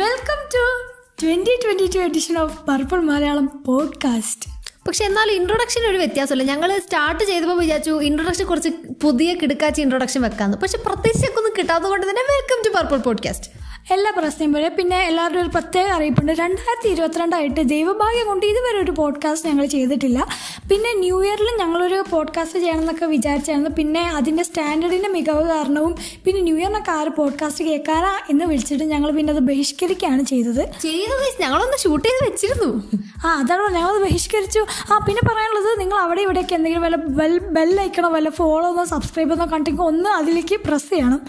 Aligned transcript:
Welcome 0.00 0.48
to 0.54 0.92
twenty 1.22 1.58
twenty 1.64 1.90
two 1.94 1.98
edition 1.98 2.38
of 2.38 2.64
purple 2.64 3.00
Malayalam 3.00 3.64
podcast 3.66 4.50
പക്ഷെ 4.86 5.04
എന്നാൽ 5.04 5.30
introduction 5.30 5.90
ഒരു 5.90 5.96
വ്യത്യാസമില്ല. 5.96 6.42
ഞങ്ങൾ 6.42 6.78
സ്റ്റാർട്ട് 6.78 7.24
ചെയ്തപ്പോൾ 7.24 7.58
വിചാരിച്ചു 7.58 8.02
ഇൻട്രൊഡക്ഷൻ 8.02 8.46
കുറച്ച് 8.46 8.68
പുതിയ 9.02 9.34
കിടക്കാച്ച 9.34 9.80
ഇൻട്രൊഡക്ഷൻ 9.80 10.22
വെക്കാന്ന്. 10.22 10.58
പക്ഷെ 10.58 10.78
പ്രത്യേകിച്ചൊക്കെ 10.78 11.38
ഒന്നും 11.38 11.52
കിട്ടാത്തത് 11.58 11.88
കൊണ്ട് 11.88 12.06
തന്നെ 12.10 12.22
വെൽക്കം 12.22 12.72
ടു 12.72 12.78
പർപ്പിൾ 12.78 12.96
പോഡ്കാസ്റ്റ് 12.96 13.59
എല്ലാ 13.90 14.12
പ്രശ്നം 14.18 14.52
പോലെ 14.52 14.68
പിന്നെ 14.68 15.06
എല്ലാവരുടെ 15.06 15.40
ഒരു 15.40 15.48
പ്രത്യേക 15.48 15.86
അറിയിപ്പുണ്ട്. 15.86 16.32
രണ്ടായിരത്തി 16.32 16.88
ഇരുപത്തിരണ്ടായിട്ട് 16.88 17.60
ദൈവഭാഗ്യം 17.68 18.26
കൊണ്ട് 18.26 18.46
ഇതുവരെ 18.46 18.78
ഒരു 18.84 18.90
പോഡ്കാസ്റ്റ് 18.90 19.48
ഞങ്ങൾ 19.48 19.66
ചെയ്തിട്ടില്ല. 19.66 20.28
പിന്നെ 20.70 20.94
ന്യൂ 20.94 21.24
ഇയറിൽ 21.24 21.48
ഞങ്ങളൊരു 21.58 22.04
പോഡ്കാസ്റ്റ് 22.10 22.58
ചെയ്യണമെന്നൊക്കെ 22.58 23.06
വിചാരിച്ചായിരുന്നു. 23.06 23.70
പിന്നെ 23.78 24.10
അതിന്റെ 24.10 24.42
സ്റ്റാൻഡേർഡിന്റെ 24.42 25.08
മികവ് 25.08 25.48
കാരണവും 25.48 25.94
പിന്നെ 26.24 26.40
ന്യൂ 26.40 26.56
ഇയറിനൊക്കെ 26.56 26.90
ആര് 26.90 27.08
പോഡ്കാസ്റ്റ് 27.08 27.64
കേൾക്കാനാ 27.64 28.12
എന്ന് 28.30 28.44
വിളിച്ചിട്ട് 28.44 28.84
ഞങ്ങൾ 28.84 29.10
പിന്നെ 29.10 29.32
അത് 29.32 29.40
ബഹിഷ്കരിക്കുകയാണ് 29.40 30.24
ചെയ്തത്. 30.24 30.62
ചെയ്തത് 30.82 31.42
ഞങ്ങളൊന്ന് 31.42 31.76
ഷൂട്ട് 31.76 32.08
ചെയ്ത് 32.08 32.32
വെച്ചിരുന്നു. 32.32 32.82
ആ 33.26 33.38
അതാണ് 33.40 33.74
ഞങ്ങളത് 33.74 34.02
ബഹിഷ്കരിച്ചു. 34.02 34.58
ആ 34.92 34.98
പിന്നെ 34.98 35.28
പറയാനുള്ളത് 35.28 35.80
നിങ്ങൾ 35.80 35.96
അവിടെ 35.96 36.20
ഇവിടെയൊക്കെ 36.20 36.54
എന്തെങ്കിലും 36.54 36.82
വല്ല 36.82 36.96
ബെൽ 36.96 37.38
ബെല്ലൈക്കണോ 37.38 38.08
വല്ല 38.08 38.30
ഫോളോ 38.30 38.70
എന്നോ 38.70 38.84
സബ്സ്ക്രൈബ് 38.84 39.32
എന്നോ 39.32 39.46
കണ്ടെങ്കിൽ 39.46 39.82
ഒന്ന് 39.82 40.10
അതിലേക്ക് 40.10 40.60
പ്രസ് 40.60 40.90
ചെയ്യണം. 40.90 41.20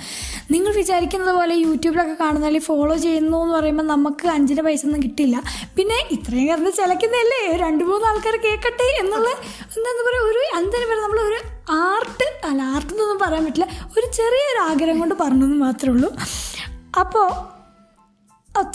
നിങ്ങൾ 0.52 0.74
വിചാരിക്കുന്നത് 0.74 1.36
പോലെ 1.36 1.56
യൂട്യൂബിലൊക്കെ 1.56 2.14
കാണുന്ന 2.14 2.51
അല്ലെങ്കിൽ 2.52 2.70
ഫോളോ 2.70 2.96
ചെയ്യുന്നു 3.04 3.38
എന്ന് 3.44 3.54
പറയുമ്പോൾ 3.58 3.86
നമുക്ക് 3.92 4.26
അഞ്ചിന്റെ 4.34 4.64
പൈസ 4.68 4.82
ഒന്നും 4.88 5.02
കിട്ടില്ല 5.04 5.36
പിന്നെ 5.78 5.98
ഇത്രയും 6.16 6.46
കിടന്ന് 6.50 6.72
ചിലക്കുന്നതല്ലേ? 6.80 7.40
രണ്ട് 7.64 7.84
മൂന്ന് 7.90 8.06
ആൾക്കാർ 8.10 8.36
കേൾക്കട്ടെ 8.46 8.88
എന്നുള്ള 9.02 9.30
എന്താ 9.76 10.02
പറയുക 10.08 10.26
ഒരു 10.32 10.42
എന്താ 10.60 10.76
പറയുക 10.84 11.02
നമ്മൾ 11.06 11.20
ഒരു 11.30 11.40
ആർട്ട് 11.86 12.28
അല്ല 12.50 12.62
ആർട്ട് 12.74 12.92
എന്നൊന്നും 12.94 13.20
പറയാൻ 13.24 13.44
പറ്റില്ല. 13.46 13.68
ഒരു 13.98 14.08
ചെറിയൊരു 14.18 14.62
ആഗ്രഹം 14.70 15.00
കൊണ്ട് 15.04 15.16
പറഞ്ഞെന്ന് 15.24 15.60
മാത്രമേ 15.66 15.94
ഉള്ളൂ. 15.96 16.10
അപ്പോൾ 17.04 17.30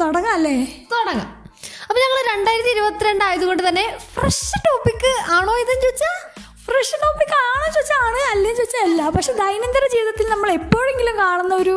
തുടങ്ങാം 0.03 0.33
അല്ലേ? 0.39 0.57
തുടങ്ങാം. 0.95 1.29
അപ്പോൾ 1.89 2.01
ഞങ്ങൾ 2.05 2.19
രണ്ടായിരത്തി 2.33 2.73
ഇരുപത്തിരണ്ട് 2.77 3.25
ആയതുകൊണ്ട് 3.29 3.63
തന്നെ 3.69 3.85
ഫ്രഷ് 4.15 4.61
ടോപ്പിക് 4.67 5.11
ആണോ 5.37 5.55
ഇതെന്ന് 5.65 5.85
ചോദിച്ചാ? 5.87 6.13
ഫ്രഷ് 6.67 6.97
ടോപ്പിക് 7.03 7.35
ആണോ 7.39 7.67
ചോദിച്ചാൽ 7.69 8.01
ആണ് 8.07 8.21
അല്ലെങ്കിൽ 8.31 8.59
ചോദിച്ചാൽ 8.61 8.83
അല്ല. 8.87 9.03
പക്ഷെ 9.15 9.33
ദൈനംദിന 9.41 9.87
ജീവിതത്തിൽ 9.93 10.27
നമ്മൾ 10.33 10.49
എപ്പോഴെങ്കിലും 10.59 11.15
കാണുന്ന 11.21 11.55
ഒരു 11.63 11.75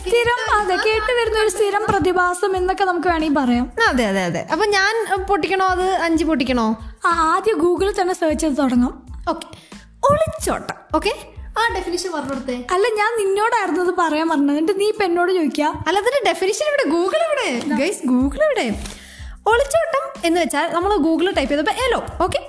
സ്ഥിരം 0.00 0.40
അതെ 0.56 0.76
കേട്ട് 0.84 1.12
വരുന്ന 1.18 1.38
ഒരു 1.40 1.52
സ്ഥിരം 1.54 1.82
പ്രതിഭാസം 1.90 2.52
എന്നൊക്കെ 2.58 2.84
നമുക്ക് 2.84 3.08
വേണമെങ്കിൽ 3.10 3.38
പറയാം. 3.38 3.66
അതെ 3.88 4.04
അതെ 4.10 4.22
അതെ. 4.28 4.42
അപ്പൊ 4.54 4.66
ഞാൻ 4.74 4.92
പൊട്ടിക്കണോ? 5.30 5.68
അത് 5.74 5.86
അഞ്ച് 6.06 6.26
പൊട്ടിക്കണോ? 6.30 6.66
ആ, 7.04 7.12
ആദ്യം 7.30 7.56
ഗൂഗിളിൽ 7.64 7.94
തന്നെ 8.00 8.16
സെർച്ച് 8.20 8.42
ചെയ്ത് 8.44 8.58
തുടങ്ങാം. 8.60 8.92
ഓക്കെ 9.28 9.46
ഒളിച്ചോട്ടം. 10.08 10.76
ഓക്കെ 10.94 11.12
ആ 11.50 11.62
ഡെഫിനിഷൻ 11.74 12.10
പറഞ്ഞെടുത്തേ 12.14 12.56
അല്ല 12.74 12.86
ഞാൻ 12.98 13.10
നിന്നോടായിരുന്നു 13.20 13.82
അത് 13.84 13.92
പറയാൻ 14.00 14.26
പറഞ്ഞത്. 14.28 14.52
എന്നിട്ട് 14.54 14.80
നീ 14.80 14.88
ഇപ്പൊ 14.92 15.04
എന്നോട് 15.06 15.30
ചോദിക്കുക 15.36 15.68
അല്ല 15.88 15.96
അതിന്റെ 16.02 16.20
ഡെഫിനിഷൻ 16.28 16.66
ഇവിടെ 16.70 16.84
ഗൂഗിൾ 16.92 17.20
ഇവിടെ 17.26 17.46
ഗൈസ് 17.80 18.02
ഗൂഗിൾ 18.10 18.40
ഇവിടെ 18.48 18.66
ഒളിച്ചോട്ടം 19.50 20.04
എന്ന് 20.24 20.38
വെച്ചാൽ 20.42 20.66
നമ്മൾ 20.74 20.92
ഗൂഗിൾ 21.06 21.26
ടൈപ്പ് 21.32 21.52
ചെയ്തപ്പോൾ 21.52 21.76
എലോ 21.84 22.00
ഓക്കെ 22.24 22.40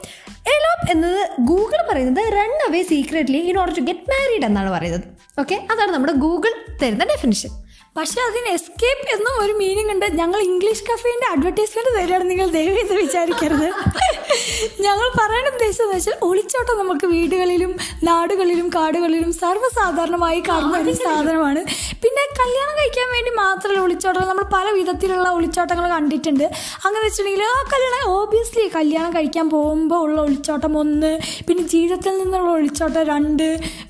എലോപ്പ് 0.56 0.92
എന്നത് 0.92 1.22
ഗൂഗിൾ 1.40 1.80
പറയുന്നത് 1.90 2.22
run 2.34 2.52
away 2.67 2.81
secretly 2.84 3.38
in 3.50 3.58
order 3.59 3.76
to 3.76 3.81
get 3.81 4.12
married 4.12 4.45
എന്നാണ് 4.45 4.70
പറയുന്നത്. 4.70 5.06
ഓക്കെ 5.40 5.56
അതാണ് 5.72 5.92
നമ്മുടെ 5.92 6.14
ഗൂഗിൾ 6.14 6.52
തരുന്ന 6.81 7.03
ഡെഫിനിഷൻ 7.03 7.52
പക്ഷെ 7.98 8.20
അതിന് 8.30 8.50
എസ്കേപ്പ് 8.58 9.08
എന്നും 9.16 9.36
ഒരു 9.44 9.53
മീനിങ് 9.59 9.92
ഉണ്ട്. 9.94 10.06
ഞങ്ങൾ 10.20 10.40
ഇംഗ്ലീഷ് 10.50 10.84
കഫേന്റെ 10.90 11.28
അഡ്വർടൈസ്മെന്റ് 11.34 11.92
തരികയാണ്. 11.98 12.26
നിങ്ങൾ 12.31 12.48
ദയവ് 12.56 12.78
ഇത് 12.84 12.94
വിചാരിക്കരുത്. 13.03 13.67
ഞങ്ങൾ 14.86 15.08
പറയാൻ 15.20 15.45
ഉദ്ദേശിച്ചതെന്ന് 15.52 15.95
വെച്ചാൽ 15.95 16.16
ഒളിച്ചോട്ടം 16.28 16.75
നമുക്ക് 16.81 17.08
വീടുകളിലും 17.14 17.72
നാടുകളിലും 18.09 18.68
കാടുകളിലും 18.75 19.31
സർവസാധാരണമായി 19.44 20.42
കാണുന്ന 20.50 20.78
ഒരു 20.84 20.94
സാധനമാണ്. 21.03 21.64
പിന്നെ 22.03 22.23
കല്യാണം 22.42 22.73
കഴിക്കാൻ 22.80 23.08
വേണ്ടി 23.16 23.31
മാത്രമല്ല 23.42 23.81
ഒളിച്ചോട്ടങ്ങൾ 23.88 24.30
നമ്മൾ 24.31 24.48
പല 24.56 24.68
വിധത്തിലുള്ള 24.78 25.28
ഒളിച്ചോട്ടങ്ങൾ 25.38 25.88
കണ്ടിട്ടുണ്ട്. 25.96 26.46
അങ്ങനെ 26.86 27.03
വെച്ചിട്ടുണ്ടെങ്കിൽ 27.06 27.46
ആ 27.53 27.57
കല്യാണം 27.74 28.13
ഓബിയസ്ലി 28.19 28.66
കല്യാണം 28.78 29.12
കഴിക്കാൻ 29.18 29.50
പോകുമ്പോൾ 29.56 30.02
ഉള്ള 30.07 30.18
ഒളിച്ചോട്ടം 30.28 30.78
ഒന്ന് 30.84 31.12
പിന്നെ 31.50 31.66
ജീവിതത്തിൽ 31.75 32.16
നിന്നുള്ള 32.22 32.52
ഒളിച്ചോട്ടം 32.59 33.03
രണ്ട് 33.13 33.47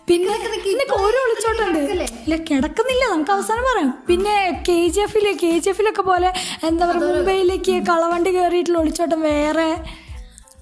പിന്നെ 0.10 0.86
ഓരോ 1.04 1.20
ഒളിച്ചോട്ടം 1.28 1.64
ഉണ്ട്. 1.70 1.80
ഇല്ല 2.26 2.36
കിടക്കുന്നില്ല. 2.50 3.04
നമുക്ക് 3.14 3.34
അവസാനം 3.38 3.66
പറയാം. 3.72 3.94
പിന്നെ 4.08 4.36
കെ 4.70 4.80
ജി 4.96 5.02
എഫിൽ 5.06 5.28
കെ 5.44 5.54
ജി 5.64 5.70
എഫിലൊക്കെ 5.74 6.04
പോലെ 6.10 6.32
എന്താ 6.70 6.84
പറയുക 6.90 7.14
മുംബൈയിലേക്ക് 7.14 7.76
കളവണ്ടി 7.92 8.34
കയറിയിട്ടുള്ള 8.36 8.82
ഒളിച്ചോട്ടം 8.84 9.22
വേറെ. 9.30 9.70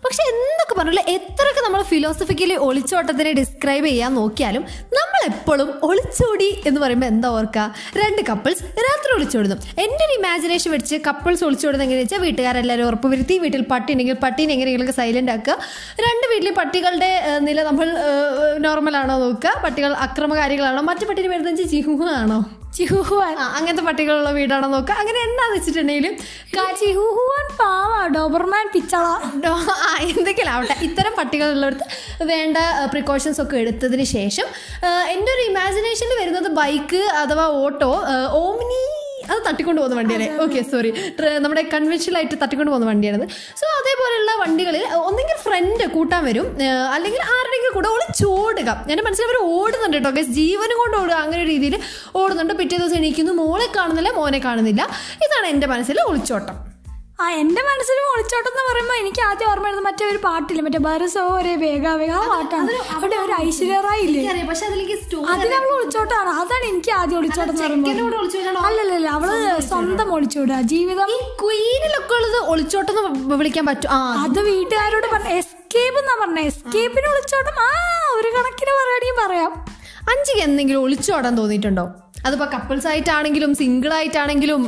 പക്ഷെ 0.05 0.23
എന്തൊക്കെ 0.31 0.73
പറഞ്ഞില്ല 0.77 1.01
എത്രയൊക്കെ 1.13 1.61
നമ്മൾ 1.65 1.81
ഫിലോസഫിക്കലി 1.91 2.55
ഒളിച്ചോട്ടത്തിനെ 2.65 3.31
ഡിസ്ക്രൈബ് 3.37 3.87
ചെയ്യാൻ 3.89 4.11
നോക്കിയാലും 4.17 4.63
നമ്മൾ 4.97 5.21
എപ്പോഴും 5.29 5.69
ഒളിച്ചോടി 5.87 6.49
എന്ന് 6.69 6.79
പറയുമ്പോൾ 6.83 7.09
എന്താ 7.13 7.29
ഓർക്കുക 7.37 7.63
രണ്ട് 8.01 8.21
കപ്പിൾസ് 8.29 8.63
രാത്രി 8.87 9.11
ഒളിച്ചോടുന്നു. 9.15 9.57
എന്റെ 9.83 10.01
ഒരു 10.07 10.13
ഇമാജിനേഷൻ 10.19 10.71
വെച്ച് 10.75 10.95
കപ്പിൾസ് 11.07 11.43
ഒളിച്ചോടുന്നത് 11.47 11.85
എങ്ങനെയാ 11.85 12.03
വെച്ചാൽ 12.03 12.21
വീട്ടുകാരെല്ലാവരും 12.25 12.87
ഉറപ്പ് 12.89 13.09
വരുത്തി 13.13 13.37
വീട്ടിൽ 13.45 13.63
പട്ടി 13.71 13.93
ഉണ്ടെങ്കിൽ 13.93 14.19
പട്ടീനെ 14.25 14.53
എങ്ങനെയെങ്കിലും 14.57 14.97
സൈലന്റ് 14.99 15.33
ആക്കുക. 15.35 15.57
രണ്ട് 16.05 16.27
വീട്ടിലും 16.33 16.55
പട്ടികളുടെ 16.59 17.11
നില 17.47 17.63
നമ്മൾ 17.69 17.89
നോർമലാണോ 18.67 19.15
നോക്കുക. 19.25 19.55
പട്ടികൾ 19.65 19.93
അക്രമകാരികളാണോ? 20.07 20.83
മറ്റു 20.91 21.07
പട്ടിയുടെ 21.09 21.31
പേര് 21.33 21.65
ചിഹുഹ 21.73 22.03
ആണോ 22.21 22.39
ചിഹുഹുവാൻ 22.75 23.35
അങ്ങനത്തെ 23.49 23.83
പട്ടികളുള്ള 23.83 24.29
വീടാണോ 24.31 24.67
നോക്കുക 24.67 24.95
അങ്ങനെ 24.95 25.19
എന്താന്ന് 25.19 25.55
വെച്ചിട്ടുണ്ടെങ്കിലും 25.55 26.15
ചിഹുഹുവാൻ 26.79 27.45
പാവാ 27.59 27.99
ഡോബർമാൻ 28.07 28.65
പിച്ചള. 28.73 29.05
ആവട്ടെ 30.55 30.75
ഇത്തരം 30.87 31.13
പട്ടികളുള്ളവർക്ക് 31.17 31.85
വേണ്ട 32.25 32.57
പ്രിക്കോഷൻസ് 32.85 33.41
ഒക്കെ 33.41 33.55
എടുത്തതിന് 33.57 34.05
ശേഷം 34.13 34.47
എന്റെ 35.09 35.31
ഒരു 35.31 35.43
ഇമാജിനേഷനിൽ 35.49 36.17
വരുന്നത് 36.21 36.49
ബൈക്ക് 36.53 37.01
അഥവാ 37.21 37.47
ഓട്ടോ 37.61 37.91
ഓമിനി 38.39 38.83
അത് 39.31 39.39
തട്ടിക്കൊണ്ട് 39.47 39.79
പോകുന്ന 39.81 39.97
വണ്ടിയാണ്. 39.99 40.27
ഓക്കെ 40.45 40.61
സോറി 40.73 40.91
നമ്മുടെ 41.45 41.63
കൺവെൻഷനൽ 41.73 42.17
ആയിട്ട് 42.19 42.35
തട്ടിക്കൊണ്ട് 42.43 42.71
പോകുന്ന 42.73 42.89
വണ്ടിയാണ് 42.91 43.27
സോ 43.61 43.65
അതേപോലെയുള്ള 43.79 44.31
വണ്ടികളിൽ 44.43 44.83
ഒന്നെങ്കിൽ 45.07 45.37
ഫ്രണ്ട് 45.45 45.83
കൂട്ടാൻ 45.95 46.21
വരും. 46.29 46.47
അല്ലെങ്കിൽ 46.95 47.21
ആരുടെയെങ്കിലും 47.35 47.75
കൂടെ 47.77 47.89
ഒളിച്ചോടുക 47.95 48.69
എന്റെ 48.91 49.03
മനസ്സിൽ 49.07 49.25
അവർ 49.29 49.39
ഓടുന്നുണ്ട് 49.55 49.97
കേട്ടോ 49.97 50.13
ഗസ് 50.19 50.33
ജീവനും 50.39 50.77
കൊണ്ട് 50.83 50.97
ഓടുക 51.01 51.17
അങ്ങനെ 51.25 51.41
ഒരു 51.43 51.49
രീതിയിൽ 51.53 51.75
ഓടുന്നുണ്ട്. 52.21 52.53
പിറ്റേ 52.61 52.75
ദിവസം 52.77 52.97
എണീക്കുന്നു. 53.01 53.33
മോളെ 53.41 53.69
കാണുന്നില്ല 53.79 54.11
മോനെ 54.19 54.41
കാണുന്നില്ല. 54.47 54.83
ഇതാണ് 55.27 55.47
എന്റെ 55.55 55.69
മനസ്സിൽ 55.73 55.99
ഒളിച്ചോട്ടം. 56.09 56.57
ആ 57.19 57.25
എന്റെ 57.41 57.61
മനസ്സിൽ 57.67 57.97
ഒളിച്ചോട്ടം 58.13 58.49
എന്ന് 58.51 58.63
പറയുമ്പോൾ 58.69 58.97
എനിക്ക് 59.01 59.21
ആദ്യം 59.27 59.47
ഓർമ്മ 59.51 59.65
വരുന്നത് 59.67 59.85
മറ്റേ 59.85 60.03
ഒരു 60.11 60.19
പാട്ടില്ല 60.25 60.61
മറ്റേ 60.65 60.79
ബരസോ 60.87 61.21
ഒരേ 61.35 61.53
വേഗ 61.61 61.93
വേഗ 62.01 62.11
ആ 62.17 62.23
പാട്ടാണ്. 62.31 62.71
അവിടെ 62.95 63.17
ഒരു 63.25 63.33
ഐശ്വര്യ 63.43 63.77
റായ് 63.85 64.01
ഇല്ലേ 64.07 64.19
എനിക്കറിയാം 64.21 64.47
പക്ഷെ 64.51 64.65
സ്റ്റോറി 65.03 65.27
അതിൽ 65.33 65.53
അവൾ 65.59 65.69
ഒളിച്ചോട്ടാണ്. 65.77 66.31
അതാണ് 66.41 66.65
എനിക്ക് 66.71 66.91
ആദ്യം 66.99 67.17
ഒളിച്ചോട്ടം 67.21 67.53
എന്ന് 67.53 67.63
പറയുമ്പോൾ 67.85 68.65
അല്ലല്ല 68.69 69.07
അവൾ 69.17 69.29
സ്വന്തം 69.69 70.09
ഒളിച്ചോടുക. 70.17 70.59
ജീവിതം 70.73 71.11
ക്വീനിലൊക്കെ 71.43 72.15
ഉള്ളത് 72.19 72.39
ഒളിച്ചോട്ടം 72.53 72.99
എന്ന് 73.03 73.37
വിളിക്കാൻ 73.43 73.65
പറ്റും 73.71 73.91
അത് 74.25 74.41
വീട്ടുകാരോട് 74.51 75.07
പറഞ്ഞ 75.13 75.31
എസ്കേപ്പ് 75.41 75.99
എന്നാ 76.03 76.15
പറഞ്ഞ. 76.23 76.39
എസ്കേപ്പിന് 76.51 77.09
ഒളിച്ചോട്ടം 77.13 77.57
ആ 77.69 77.71
ഒരു 78.19 78.31
കണക്കിന് 78.37 78.73
പറയുകയാണെങ്കിൽ 78.81 79.19
പറയാം. 79.23 79.53
അഞ്ചിക്ക് 80.13 80.43
എന്തെങ്കിലും 80.49 80.81
ഒളിച്ചോടാൻ 80.85 81.33
തോന്നിയിട്ടുണ്ടോ? 81.41 81.85
അതിപ്പോ 82.25 82.45
കപ്പിൾസ് 82.53 82.87
ആയിട്ടാണെങ്കിലും 82.91 83.51
സിംഗിൾ 83.61 83.91
ആയിട്ടാണെങ്കിലും 83.97 84.61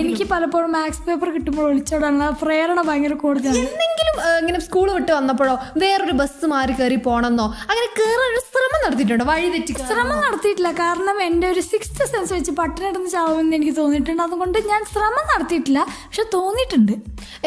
എനിക്ക് 0.00 0.24
പലപ്പോഴും 0.32 0.70
മാത്സ് 0.76 1.02
പേപ്പർ 1.06 1.28
കിട്ടുമ്പോൾ 1.36 1.64
ഒളിച്ചോടാനുള്ള 1.70 2.28
പ്രേരണ 2.42 2.80
ഭയങ്കര 2.88 3.14
കൂടുതലാണ്. 3.24 3.62
എന്തെങ്കിലും 3.64 4.16
ഇങ്ങനെ 4.40 4.60
സ്കൂൾ 4.66 4.88
വിട്ട് 4.96 5.12
വന്നപ്പോഴോ 5.18 5.54
വേറൊരു 5.82 6.14
ബസ് 6.20 6.46
മാറി 6.52 6.74
കയറി 6.80 6.98
പോണെന്നോ 7.08 7.46
അങ്ങനെ 7.70 7.88
കയറാൻ 7.98 8.28
ഒരു 8.32 8.42
ശ്രമം 8.50 8.80
നടത്തിയിട്ടുണ്ടോ? 8.84 9.24
വഴി 9.30 9.48
തെറ്റി 9.54 9.72
ശ്രമം 9.90 10.18
നടത്തിയിട്ടില്ല. 10.26 10.70
കാരണം 10.82 11.16
എന്റെ 11.28 11.46
ഒരു 11.52 11.62
സിക്സ്ത് 11.70 12.04
സെൻസ് 12.12 12.32
വെച്ച് 12.36 12.52
പട്ടിണിടന്ന് 12.60 13.10
ചാവുമെന്ന് 13.14 13.56
എനിക്ക് 13.58 13.74
തോന്നിയിട്ടുണ്ട്. 13.80 14.22
അതുകൊണ്ട് 14.26 14.58
ഞാൻ 14.72 14.82
ശ്രമം 14.92 15.24
നടത്തിയിട്ടില്ല. 15.32 15.80
പക്ഷെ 16.06 16.24
തോന്നിയിട്ടുണ്ട്. 16.36 16.94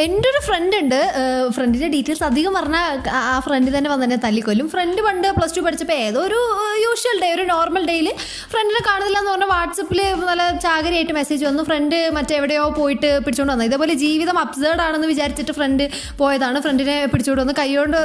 എന്റെ 0.06 0.28
ഒരു 0.32 0.42
ഫ്രണ്ട് 0.48 0.76
ഉണ്ട്. 0.82 1.00
ഫ്രണ്ടിന്റെ 1.56 1.90
ഡീറ്റെയിൽസ് 1.96 2.26
അധികം 2.30 2.54
പറഞ്ഞാൽ 2.60 3.10
ആ 3.34 3.38
ഫ്രണ്ട് 3.48 3.70
തന്നെ 3.78 3.90
വന്നെ 3.94 4.20
തല്ലിക്കൊല്ലും. 4.28 4.68
ഫ്രണ്ട് 4.76 5.02
പണ്ട് 5.08 5.28
പ്ലസ് 5.38 5.56
ടു 5.58 5.64
പഠിച്ചപ്പോൾ 5.68 5.98
ഏതോ 6.08 6.20
ഒരു 6.30 6.42
യൂഷ്വൽ 6.86 7.18
ഡേ 7.24 7.30
ഒരു 7.38 7.46
നോർമൽ 7.54 7.86
ഡേയിൽ 7.92 8.10
ഫ്രണ്ടിനെ 8.72 8.88
കാണുന്നില്ല 8.90 9.18
എന്ന് 9.22 9.32
പറഞ്ഞാൽ 9.32 9.50
വാട്സപ്പിൽ 9.54 10.00
നല്ല 10.28 10.44
ചാകരിയായിട്ട് 10.66 11.14
മെസ്സേജ് 11.18 11.44
വന്നു. 11.48 11.62
ഫ്രണ്ട് 11.70 11.96
മറ്റെവിടെയോ 12.18 12.66
പോയിട്ട് 12.78 13.10
പിടിച്ചുകൊണ്ട് 13.24 13.52
വന്നു. 13.54 13.66
ഇതേപോലെ 13.70 13.94
ജീവിതം 14.04 14.38
അബ്സേർഡ് 14.44 14.82
ആണെന്ന് 14.86 15.08
വിചാരിച്ചിട്ട് 15.12 15.54
ഫ്രണ്ട് 15.58 15.84
പോയതാണ്. 16.20 16.58
ഫ്രണ്ടിനെ 16.66 16.96
പിടിച്ചുകൊണ്ട് 17.14 17.42
വന്ന്. 17.44 17.56
കൈയോണ്ട് 17.62 17.98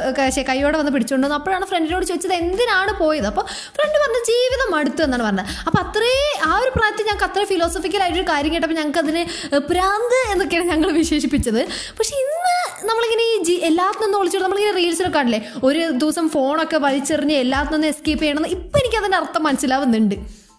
കൈയോടെ 0.51 0.77
വന്ന് 0.81 0.93
പിടിച്ചുകൊണ്ട് 0.97 1.27
വന്നു. 1.27 1.39
അപ്പോഴാണ് 1.41 1.67
ഫ്രണ്ടിനോട് 1.73 2.07
ചോദിച്ചത് 2.11 2.35
എന്തിനാണ് 2.43 2.95
പോയത്? 3.03 3.29
അപ്പോൾ 3.33 3.47
ഫ്രണ്ട് 3.77 3.97
പറഞ്ഞു 4.03 4.23
ജീവിതം 4.31 4.75
അടുത്തു 4.81 5.05
എന്നാണ് 5.07 5.25
പറഞ്ഞത്. 5.29 5.53
അപ്പോൾ 5.69 5.81
അത്രേ 5.85 6.13
ആ 6.49 6.53
ഒരു 6.65 6.73
പ്രായത്തിൽ 6.79 7.07
ഞങ്ങൾക്ക് 7.11 7.29
അത്ര 7.31 7.45
ഫിലോസഫിക്കൽ 7.53 8.03
ആയിട്ടൊരു 8.07 8.27
കാര്യം 8.33 8.55
കേട്ടപ്പോൾ 8.57 8.79
ഞങ്ങൾക്ക് 8.81 9.03
അതിന് 9.05 9.25
പ്രാന്ത് 9.71 10.19
എന്നൊക്കെയാണ് 10.33 10.69
ഞങ്ങൾ 10.75 10.91
വിശേഷിപ്പിച്ചത്. 11.03 11.63
പക്ഷെ 12.01 12.15
ഇന്ന് 12.25 12.57
നമ്മളിങ്ങനെ 12.85 13.23
ഈ 13.23 13.43
ജി 13.43 13.53
എല്ലാത്തിനും 13.53 14.19
ഒളിച്ചിട്ട് 14.19 14.45
നമ്മളിങ്ങനെ 14.45 14.77
റീൽസിലൊക്കെ 14.77 15.19
കാണില്ലേ 15.19 15.41
ഒരു 15.63 15.91
ദിവസം 15.91 16.29
ഫോണൊക്കെ 16.29 16.77
വലിച്ചെറിഞ്ഞ് 16.77 17.35
എല്ലാത്തിനും 17.35 17.87
എസ്കേപ്പ് 17.87 18.23
ചെയ്യണമെന്ന് 18.23 18.49
ഇപ്പം 18.49 18.79
എനിക്ക് 18.79 18.97
അതിന്റെ 18.97 19.17
അർത്ഥം 19.17 19.43
മനസ്സിലാവുന്നുണ്ട്. 19.43 20.15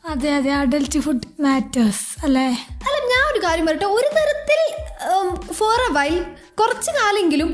അതെ 0.10 0.34
അതെ. 0.34 0.52
അഡൽറ്റ് 0.52 1.00
ഫുഡ് 1.00 1.28
മാറ്റേഴ്സ് 1.40 2.04
അല്ലേ? 2.26 2.48
അല്ല 2.88 2.98
ഞാൻ 3.14 3.24
ഒരു 3.34 3.40
കാര്യം 3.46 3.66
പറയട്ടെ. 3.66 3.86
ഒരു 3.86 4.10
തരത്തിൽ 4.18 4.60
ഫോർ 5.54 5.80
എ 5.82 5.94
വൈൽ 5.98 6.26
കുറച്ച് 6.62 6.92
കാലെങ്കിലും 6.92 7.50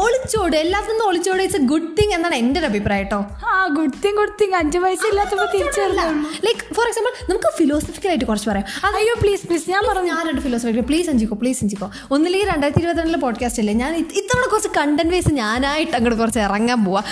ഒളിച്ചോട് 0.00 0.56
എല്ലാത്തിനും 0.56 1.04
ഒളിച്ചോട് 1.08 1.40
ഇറ്റ്സ് 1.44 1.58
എ 1.60 1.66
ഗുഡ് 1.72 1.90
തിങ് 1.98 2.12
എന്നാണ് 2.16 2.36
എന്റെ 2.42 2.58
ഒരു 2.60 2.66
അഭിപ്രായം 2.70 3.04
കേട്ടോ. 3.04 3.18
ആ 3.52 3.66
ഗുഡ് 3.76 3.96
തിങ് 4.04 4.16
ഗുഡ് 4.20 4.34
തിങ് 4.40 4.54
അഞ്ചു 4.60 4.78
പൈസ 4.84 5.02
ഇല്ലാത്തപ്പോ 5.10 5.46
തിരിച്ചു 5.54 5.80
വരുന്നുള്ളൂ 5.80 6.30
ലൈക്ക് 6.46 6.74
ഫോർ 6.76 6.86
എക്സാമ്പിൾ 6.90 7.12
നമുക്ക് 7.30 7.50
ഫിലോസഫിക്കൽ 7.58 8.08
ആയിട്ട് 8.12 8.26
കുറച്ച് 8.30 8.48
പറയാം. 8.50 8.66
അയ്യോ 8.98 9.14
പ്ലീസ് 9.22 9.42
പ്ലീസ് 9.48 9.64
ഞാൻ 9.74 9.82
പറഞ്ഞു. 9.88 10.10
ഞാൻ 10.14 10.22
രണ്ട് 10.28 10.42
ഫിലോസഫി 10.46 10.84
പ്ലീസ് 10.90 11.08
അഞ്ചിക്കോ 11.12 11.38
പ്ലീസ് 11.42 11.60
അഞ്ചിക്കോ. 11.64 11.88
ഒന്നില്ലെങ്കിൽ 12.14 12.48
രണ്ടായിരത്തി 12.52 12.82
ഇരുപത്തിരണ്ടിലെ 12.82 13.20
പോഡ്കാസ്റ്റ് 13.26 13.62
അല്ലേ 13.64 13.74
ഞാൻ 13.82 13.94
ഇത് 14.02 14.12
ഇത്തവണ 14.22 14.44
കുറച്ച് 14.54 14.72
കണ്ടന്റ് 14.78 15.14
വൈസ് 15.14 15.32
ഞാനായിട്ട് 15.40 15.94
അങ്ങോട്ട് 15.98 16.18
കുറച്ച് 16.22 16.40
ഇറങ്ങാൻ 16.46 16.80
പോവാ. 16.84 17.02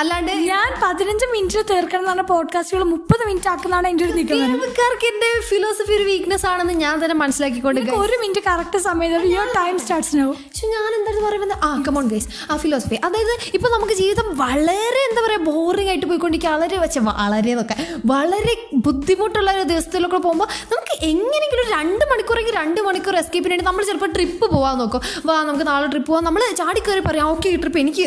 അല്ലാണ്ട് 0.00 0.32
ഞാൻ 0.50 0.68
പതിനഞ്ച് 0.84 1.28
മിനിറ്റ് 1.34 1.62
തീർക്കണം 1.72 2.00
എന്ന് 2.00 2.12
പറഞ്ഞ 2.12 2.26
പോഡ്കാസ്റ്റുകൾ 2.34 2.84
മുപ്പത് 2.94 3.24
മിനിറ്റ് 3.30 3.50
ആക്കുന്നതാണ് 3.54 3.88
എന്റെ 3.88 4.04
ഒരു 4.04 4.12
നിൽക്കുന്നത് 4.12 5.06
എന്റെ 5.10 5.30
ഫിലോസഫി 5.48 5.92
ഒരു 5.92 6.02
വീക്ക്നെസ് 6.02 6.46
ആണെന്ന് 6.46 6.74
ഞാൻ 6.84 6.94
തന്നെ 7.04 7.16
മനസ്സിലാക്കിക്കൊണ്ട് 7.22 7.80
ഒരു 8.04 8.16
മിനിറ്റ് 8.22 8.42
കറക്റ്റ് 8.46 8.78
സമയത്ത് 8.78 9.32
യുവർ 9.34 9.48
ടൈം 9.56 9.78
സ്റ്റാർട്ട്സ് 9.78 10.16
നോ 10.16 10.28
ഞാൻ 10.74 10.90
എന്താ 10.98 11.10
പറയുന്നത് 11.26 11.56
ആ 11.64 11.70
കമോൺ 11.88 12.06
ഗൈസ് 12.08 12.28
ആ 12.50 12.56
ഫിലോസഫി 12.62 12.98
അതായത് 13.06 13.34
ഇപ്പോൾ 13.58 13.72
നമുക്ക് 13.76 13.96
ജീവിതം 14.02 14.28
വളരെ 14.42 15.02
എന്താ 15.08 15.22
പറയുക 15.26 15.44
ബോറിംഗ് 15.50 15.90
ആയിട്ട് 15.94 16.06
പോയിക്കൊണ്ടിരിക്കുക 16.12 16.54
വളരെ 16.56 16.78
വെച്ച 16.84 16.98
വളരെ 17.10 17.52
എന്നൊക്കെ 17.54 17.76
വളരെ 18.12 18.54
ബുദ്ധിമുട്ടുള്ള 18.88 19.50
ഒരു 19.56 19.66
ദിവസത്തിലൊക്കെ 19.72 20.20
പോകുമ്പോൾ 20.28 20.48
നമുക്ക് 20.72 20.96
എങ്ങനെയെങ്കിലും 21.10 21.68
രണ്ട് 21.76 22.04
മണിക്കൂറെങ്കിൽ 22.12 22.56
രണ്ട് 22.62 22.80
മണിക്കൂർ 22.88 23.16
എസ്കേപ്പിന് 23.22 23.52
വേണ്ടി 23.54 23.68
നമ്മൾ 23.70 23.84
ചിലപ്പോൾ 23.90 24.12
ട്രിപ്പ് 24.16 24.46
പോകാൻ 24.54 24.74
നോക്കും. 24.82 25.00
വാ 25.28 25.36
നമുക്ക് 25.48 25.66
നാളെ 25.72 25.86
ട്രിപ്പ് 25.94 26.10
പോകാം 26.12 26.26
നമ്മൾ 26.28 26.42
ചാടിക്കയറി 26.62 26.94
കയറി 26.94 27.02
പറയാം 27.06 27.28
ഓക്കെ 27.34 27.48
ഈ 27.54 27.56
ട്രിപ്പ് 27.62 27.78
എനിക്ക് 27.82 28.04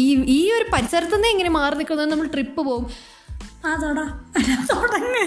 ഈ 0.00 0.04
ഈ 0.36 0.40
ഒരു 0.56 0.66
പരിസരത്ത് 0.72 1.14
നിന്ന് 1.16 1.28
എങ്ങനെ 1.34 1.50
മാറി 1.56 1.76
നിൽക്കുന്നത് 1.80 2.10
നമ്മൾ 2.12 2.26
ട്രിപ്പ് 2.34 2.60
പോകും. 2.68 2.84
അതോടാ 3.64 4.04
തുടങ്ങ്. 4.70 5.22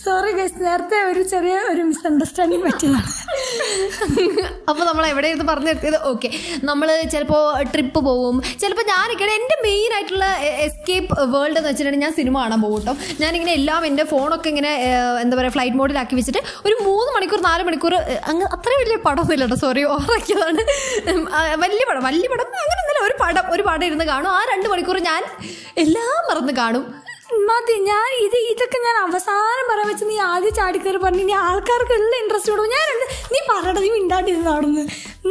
സോറി 0.00 0.30
ഗൈസ് 0.36 0.58
നേരത്തെ 0.64 0.98
ഒരു 1.10 1.22
ചെറിയ 1.30 1.54
ഒരു 1.70 1.82
മിസ്അണ്ടർസ്റ്റാൻഡിങ് 1.88 2.64
പറ്റിയതാണ്. 2.66 3.10
അപ്പോൾ 4.70 4.84
നമ്മൾ 4.88 5.04
എവിടെ 5.10 5.28
ഇരുന്ന് 5.30 5.46
പറഞ്ഞു 5.50 5.70
നിർത്തിയത് 5.70 5.98
ഓക്കെ 6.10 6.28
നമ്മൾ 6.68 6.88
ചിലപ്പോൾ 7.12 7.42
ട്രിപ്പ് 7.72 8.00
പോവും 8.08 8.36
ചിലപ്പോൾ 8.62 8.86
ഞാനിങ്ങനെ 8.92 9.32
എന്റെ 9.38 9.56
മെയിൻ 9.66 9.90
ആയിട്ടുള്ള 9.96 10.26
എസ്കേപ്പ് 10.66 11.16
വേൾഡ് 11.34 11.58
എന്ന് 11.60 11.68
വെച്ചിട്ടുണ്ടെങ്കിൽ 11.70 12.06
ഞാൻ 12.06 12.14
സിനിമ 12.20 12.36
കാണാൻ 12.42 12.60
പോകും 12.64 12.78
കേട്ടോ 12.80 12.94
ഞാനിങ്ങനെ 13.24 13.52
എല്ലാം 13.60 13.86
എന്റെ 13.90 14.06
ഫോണൊക്കെ 14.12 14.50
ഇങ്ങനെ 14.52 14.72
എന്താ 15.24 15.36
പറയുക 15.40 15.54
ഫ്ലൈറ്റ് 15.56 15.78
മോഡിലാക്കി 15.80 16.16
വെച്ചിട്ട് 16.20 16.42
ഒരു 16.68 16.76
മൂന്ന് 16.86 17.10
മണിക്കൂർ 17.16 17.42
നാല് 17.50 17.64
മണിക്കൂർ 17.70 17.96
അങ്ങ് 18.32 18.48
അത്ര 18.56 18.72
വലിയ 18.82 18.98
പടമൊന്നുമില്ല 19.08 19.46
കേട്ടോ 19.46 19.60
സോറി 19.64 19.84
ഓറാക്കിയതാണ് 19.96 20.64
വലിയ 21.64 21.84
പടം 21.90 22.04
വലിയ 22.10 22.28
പടം 22.34 22.48
അങ്ങനെ 22.64 23.00
ഒരു 23.08 23.16
പടം 23.22 23.46
ഒരു 23.54 23.62
പടം 23.68 23.84
ഇരുന്ന് 23.90 24.06
കാണും. 24.12 24.30
ആ 24.38 24.40
രണ്ട് 24.52 24.68
മണിക്കൂർ 24.72 24.98
ഞാൻ 25.10 25.22
എല്ലാം 25.84 26.18
മറന്ന് 26.30 26.54
കാണും. 26.62 26.84
മതി 27.48 27.76
ഞാൻ 27.88 28.08
ഇത് 28.24 28.36
ഇതൊക്കെ 28.52 28.78
ഞാൻ 28.86 28.96
അവസാനം 29.04 29.66
പറയാൻ 29.70 29.88
വെച്ച് 29.90 30.06
നീ 30.10 30.16
ആദ്യം 30.30 30.54
ചാടിക്കയറി 30.58 31.00
പറഞ്ഞു 31.04 31.22
ഇനി 31.26 31.34
ആൾക്കാർക്ക് 31.46 31.94
ഉള്ള 32.00 32.14
ഇൻട്രസ്റ്റ് 32.22 32.52
കൊടുക്കും 32.52 32.74
ഞാൻ 32.76 32.88
നീ 33.32 33.40
പറയണത് 33.50 33.80
നീ 33.84 33.90
മിണ്ടാണ്ടിരുന്നു 33.96 34.50
അവിടുന്ന് 34.54 34.84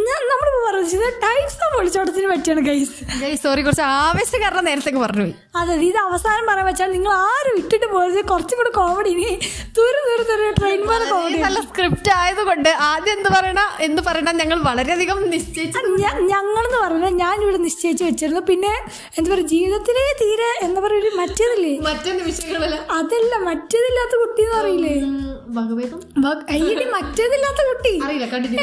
ഞാൻ 0.07 0.22
നമ്മൾ 0.31 0.48
പറഞ്ഞത് 0.66 1.06
ടൈപ്സ് 1.24 1.57
ഓഫ് 1.66 1.75
ഒളിച്ചോട്ടത്തിന് 1.80 2.28
പറ്റിയാണ് 2.31 2.62
ഗൈസ് 2.68 3.38
സോറി 3.44 3.62
കുറച്ച് 3.66 3.86
ആവേശം 4.01 4.40
കാരണം 4.44 4.66
നേരത്തേക്ക് 4.69 5.01
പറഞ്ഞു 5.06 5.25
അതെ 5.62 5.74
ഇത് 5.90 6.00
അവസാനം 6.06 6.44
പറയാൻ 6.50 6.68
വെച്ചാൽ 6.69 6.90
നിങ്ങൾ 6.96 7.12
ആരും 7.30 7.56
ഇട്ടിട്ട് 7.62 7.88
പോയത് 7.94 8.19
കുറച്ചും 8.31 8.57
കൂടെ 8.60 8.72
കോമഡി 8.78 9.12
ഇനി 9.16 9.30
തുരു 9.78 10.00
തുരു 10.07 10.24
തുരു 10.30 10.48
ട്രെയിൻ 10.60 10.81
പോലെ 10.90 11.06
കോമഡി 11.12 11.40
നല്ല 11.45 11.62
സ്ക്രിപ്റ്റ് 11.68 12.12
ആയതുകൊണ്ട് 12.19 12.69
ആദ്യം 12.90 13.13
എന്ത് 13.18 13.30
പറയണ 13.38 13.62
എന്ത് 13.88 14.02
പറയണ 14.07 14.30
ഞങ്ങൾ 14.42 14.60
വളരെയധികം 14.69 15.19
നിശ്ചയിച്ചു. 15.34 15.81
ഞങ്ങളെന്ന് 16.34 16.80
പറഞ്ഞാൽ 16.84 17.13
ഞാൻ 17.24 17.36
ഇവിടെ 17.44 17.60
നിശ്ചയിച്ച് 17.66 18.04
വെച്ചിരുന്നു. 18.07 18.42
പിന്നെ 18.50 18.74
എന്താ 19.18 19.28
പറയുക 19.31 19.48
ജീവിതത്തിലേ 19.54 20.06
തീരെ 20.22 20.50
എന്താ 20.68 20.80
പറയുക 20.86 21.12
മറ്റേതില്ലേ? 21.22 21.74
മറ്റു 21.90 22.10
നിമിഷങ്ങളിൽ 22.20 22.74
അതല്ല 23.00 23.34
മറ്റേതില്ലാത്ത 23.50 24.16
കുട്ടി 24.22 24.42
എന്ന് 24.46 24.58
അറിയില്ലേ 24.62 24.96
അയ്യടി 26.56 26.86
മറ്റേതില്ലാത്ത 26.96 27.62
കുട്ടി. 27.70 27.92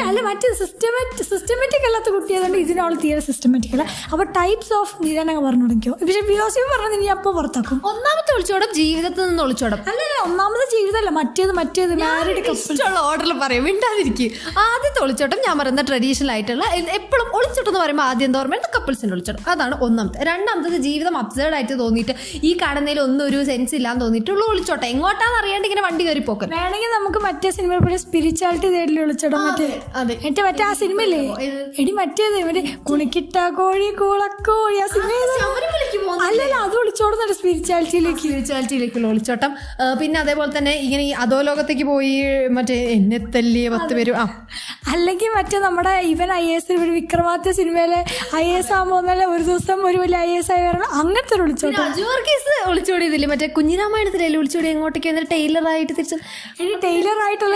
അല്ല 0.08 0.20
മറ്റേ 0.26 0.48
സിസ്റ്റമാറ്റിക് 0.60 1.22
സിസ്റ്റമാറ്റിക് 1.30 1.86
അല്ലാത്ത 1.88 2.08
കുട്ടി 2.16 2.32
അതുകൊണ്ട് 2.38 2.58
ഇതിനോട് 2.64 2.94
തീരെ 3.04 3.22
സിസ്റ്റമാറ്റിക് 3.28 3.72
അല്ല. 3.76 3.84
അപ്പൊ 4.12 4.24
ടൈപ്സ് 4.38 4.72
ഓഫ് 4.80 4.94
നിരനങ്ങ് 5.04 5.42
പറഞ്ഞു 5.46 5.64
തുടങ്ങിയോ 5.66 5.94
പക്ഷെ 6.02 6.22
ഫിലോസഫി 6.28 6.66
പറഞ്ഞത് 6.74 6.96
ഇനി 6.98 7.08
അപ്പൊ 7.16 7.30
പുറത്താക്കും. 7.38 7.78
ഒന്നാമത്തെ 7.90 8.32
ഒളിച്ചോടം 8.36 8.70
ജീവിതത്തിൽ 8.80 9.24
നിന്ന് 9.30 9.42
ഒളിച്ചോടം. 9.46 9.80
അല്ലല്ല 9.92 10.18
ഒന്നാമത്തെ 10.28 10.66
ജീവിതമല്ല. 10.76 11.12
മറ്റേത് 11.18 11.52
മറ്റേത് 11.60 11.94
മാരീഡ് 12.04 12.44
ഇഷ്ടമുള്ള 12.54 13.00
ഓർഡറിൽ 13.08 13.34
പറയും 13.42 13.64
മിണ്ടാതിരിക്കും. 13.68 14.30
ആദ്യത്തെ 14.66 15.02
ഒളിച്ചോട്ടം 15.06 15.38
ഞാൻ 15.46 15.54
പറയുന്ന 15.62 15.84
ട്രഡീഷണൽ 15.90 16.32
ആയിട്ടുള്ള 16.36 16.64
എപ്പോഴും 17.00 17.28
ഒളിച്ചോട്ടം 17.38 17.70
എന്ന് 17.72 17.82
പറയുമ്പോൾ 17.84 18.06
ആദ്യം 18.10 18.28
എന്താ 18.30 18.40
പറയുമ്പോൾ 18.42 18.72
കപ്പിൾസിന്റെ 18.76 19.14
ഒളിച്ചോട്ടം. 19.18 19.42
അതാണ് 19.54 19.74
ഒന്നാമത്തെ. 19.88 20.18
രണ്ടാമത്തത് 20.30 20.78
ജീവിതം 20.88 21.16
അബ്സേർഡ് 21.24 21.54
ആയിട്ട് 21.58 21.74
തോന്നിയിട്ട് 21.82 22.14
ഈ 22.48 22.52
കാണുന്നതിൽ 22.62 23.00
ഒന്നും 23.16 23.28
ഒരു 23.30 23.38
സെൻസ് 23.46 23.74
ഇല്ലാന്ന് 23.76 24.02
തോന്നിട്ടുള്ളൂ 24.02 24.44
വിളിച്ചോട്ടെ 24.48 24.86
എങ്ങോട്ടാന്ന് 24.88 25.36
അറിയാണ്ട് 25.38 25.66
ഇങ്ങനെ 25.68 25.82
വണ്ടി 25.84 26.02
കയറി 26.06 26.22
പോക്കൻ 26.26 26.48
വേണമെങ്കിൽ 26.54 26.90
നമുക്ക് 26.96 27.20
മറ്റേ 27.26 27.50
സിനിമ 27.56 27.78
പോലെ 27.84 27.98
സ്പിരിച്വാലിറ്റി 28.02 28.68
തേടി 28.74 28.96
വിളിച്ചിടാം 28.98 29.42
മറ്റേ 29.46 29.68
അതെ. 30.00 30.14
മറ്റേ 30.24 30.42
മറ്റേ 30.46 30.64
ആ 30.66 30.72
സിനിമയില്ലേ 30.80 31.20
എടി 31.80 31.92
മറ്റേത് 31.98 32.36
മറ്റേ 32.48 32.62
കുണിക്കിട്ട 32.88 33.34
കോഴി 33.58 33.88
കൂളക്കോഴി 34.00 34.78
ആ 34.78 34.88
സിനിമ 34.88 35.10
അല്ലല്ല 36.26 36.54
അത് 36.64 36.74
വിളിച്ചോടുന്നുണ്ട് 36.78 37.34
സ്പിരിച്വാലിറ്റിയിലേക്ക് 37.38 38.22
സ്പിരിച്വാലിറ്റിയിലേക്കുള്ള 38.24 39.06
വിളിച്ചോട്ടം 39.12 39.52
പിന്നെ 40.00 40.18
അതേപോലെ 40.22 40.50
തന്നെ 40.54 40.74
ഇങ്ങനെ 40.84 41.02
ഈ 41.04 41.14
അധോലോകത്തേക്ക് 41.22 41.86
പോയി 41.90 42.12
മറ്റേ 42.56 42.78
എന്നെ 42.94 43.18
തല്ലിയ 43.34 43.66
പത്ത് 43.74 43.92
പേര് 43.94 44.14
ആ. 44.16 44.26
അല്ലെങ്കിൽ 44.92 45.30
മറ്റേ 45.36 45.58
നമ്മുടെ 45.64 45.94
ഇവൻ 46.10 46.28
ഐ 46.34 46.44
എസ് 46.54 46.78
ഒരു 46.78 46.92
വിക്രമാദിത്യ 46.96 47.52
സിനിമയിലെ 47.58 48.00
ഐ 48.36 48.46
എസ് 48.54 48.72
ആകുമ്പോൾ 48.74 49.02
ഒരു 49.28 49.44
ദിവസം 49.44 49.78
ഒരു 49.88 49.98
വലിയ 49.98 50.18
ഐ 50.24 50.32
എസ് 50.36 50.50
ആയി 50.52 50.62
വരണം. 50.66 50.88
അങ്ങനത്തെ 51.00 51.34
ഒരു 51.36 51.42
വിളിച്ചോട്ടെ 51.44 51.80
അജുവർ 51.84 52.20
ഒളിച്ചോടിയതില്ലേ 53.06 53.28
മറ്റേ 53.32 53.46
കുഞ്ഞിരാമായണത്തിലല്ലേ 53.56 54.38
ഒളിച്ചോടി 54.40 54.68
എങ്ങോട്ടേക്ക് 54.74 55.08
എന്നിട്ട് 55.10 55.30
ടൈലറായിട്ട് 55.34 55.92
തിരിച്ചു 55.98 56.16
ഇനി 56.62 56.74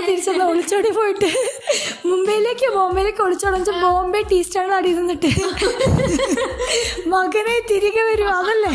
തിരിച്ചുള്ള 0.08 0.42
ഒളിച്ചോടി 0.52 0.90
പോയിട്ട്? 0.98 1.28
മുംബൈയിലേക്ക് 2.10 2.66
ബോംബെയിലേക്ക് 2.76 3.22
ഒളിച്ചോടിച്ച് 3.26 3.72
ബോംബെ 3.84 4.20
ടീ 4.30 4.38
സ്റ്റാളിൽ 4.46 4.74
അടി 4.78 4.90
നിന്നിട്ട് 4.98 5.30
മകനെ 7.12 7.56
തിരികെ 7.70 8.04
വരും 8.10 8.30
അതല്ലേ? 8.38 8.72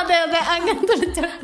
അതെ 0.00 0.16
അതെ 0.24 0.40
അങ്ങനത്തെ 0.54 0.96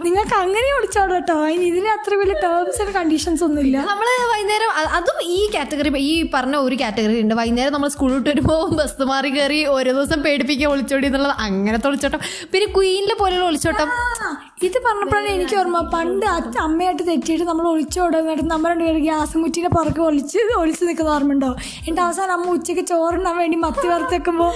നിങ്ങൾക്ക് 0.07 0.37
അങ്ങനെ 0.43 0.69
ഒളിച്ചോടും 0.79 1.15
കേട്ടോ 1.17 1.37
അതിന് 1.47 1.65
ഇതിന് 1.71 1.91
അത്ര 1.97 2.15
വലിയ 2.23 2.37
ടേംസ് 2.45 2.81
ആൻഡ് 2.83 2.95
കണ്ടീഷൻസ് 2.99 3.43
ഒന്നും 3.49 3.63
ഇല്ല 3.67 3.77
നമ്മൾ 3.91 4.09
വൈകുന്നേരം 4.33 4.71
അതും 4.99 5.19
ഈ 5.37 5.41
കാറ്റഗറി 5.55 5.91
ഈ 6.11 6.15
പറഞ്ഞ 6.35 6.57
ഒരു 6.67 6.77
കാറ്റഗറി 6.83 7.19
ഉണ്ട്. 7.25 7.35
വൈകുന്നേരം 7.41 7.75
നമ്മൾ 7.77 7.91
സ്കൂളിൽ 7.97 8.17
വിട്ട് 8.19 8.31
വരുമ്പോൾ 8.31 8.63
ബസ് 8.81 9.09
മാറി 9.13 9.31
കയറി 9.37 9.61
ഓരോ 9.75 9.91
ദിവസം 9.99 10.19
പേടിപ്പിക്കുക 10.27 10.69
ഒളിച്ചോടി 10.75 11.07
എന്നുള്ളത് 11.11 11.35
അങ്ങനത്തെ 11.47 11.89
ഒളിച്ചോട്ടം. 11.91 12.21
പിന്നെ 12.53 12.69
ക്വീനിലെ 12.77 13.17
പോലെയുള്ള 13.23 13.47
ഒളിച്ചോട്ടം. 13.51 13.89
ആ, 14.29 14.33
ഇത് 14.61 14.77
പറഞ്ഞപ്പോഴാണ് 14.85 15.29
എനിക്ക് 15.29 15.57
ഓർമ്മ. 15.57 15.79
പണ്ട് 15.93 16.25
അച്ഛൻ 16.29 16.57
അമ്മയായിട്ട് 16.61 17.05
തെറ്റിയിട്ട് 17.09 17.45
നമ്മൾ 17.45 17.67
ഒളിച്ചോടുന്നിട്ട് 17.69 18.45
നമ്മൾ 18.51 18.69
രണ്ടുപേരും 18.73 19.03
ഗ്യാസും 19.03 19.43
കുറ്റീനെ 19.45 19.71
പുറകെ 19.75 20.01
ഒളിച്ച് 20.03 20.39
ഒളിച്ച് 20.57 20.83
നിൽക്കുന്ന 20.89 21.11
ഓർമ്മയുണ്ടോ 21.11 21.51
എന്നിട്ട് 21.81 22.03
അവസാനം 22.07 22.33
അമ്മ 22.37 22.55
ഉച്ചയ്ക്ക് 22.55 22.85
ചോറിനാൻ 22.91 23.37
വേണ്ടി 23.39 23.57
മത്തി 23.65 23.87
വറുത്തേക്കുമ്പോ 23.89 24.49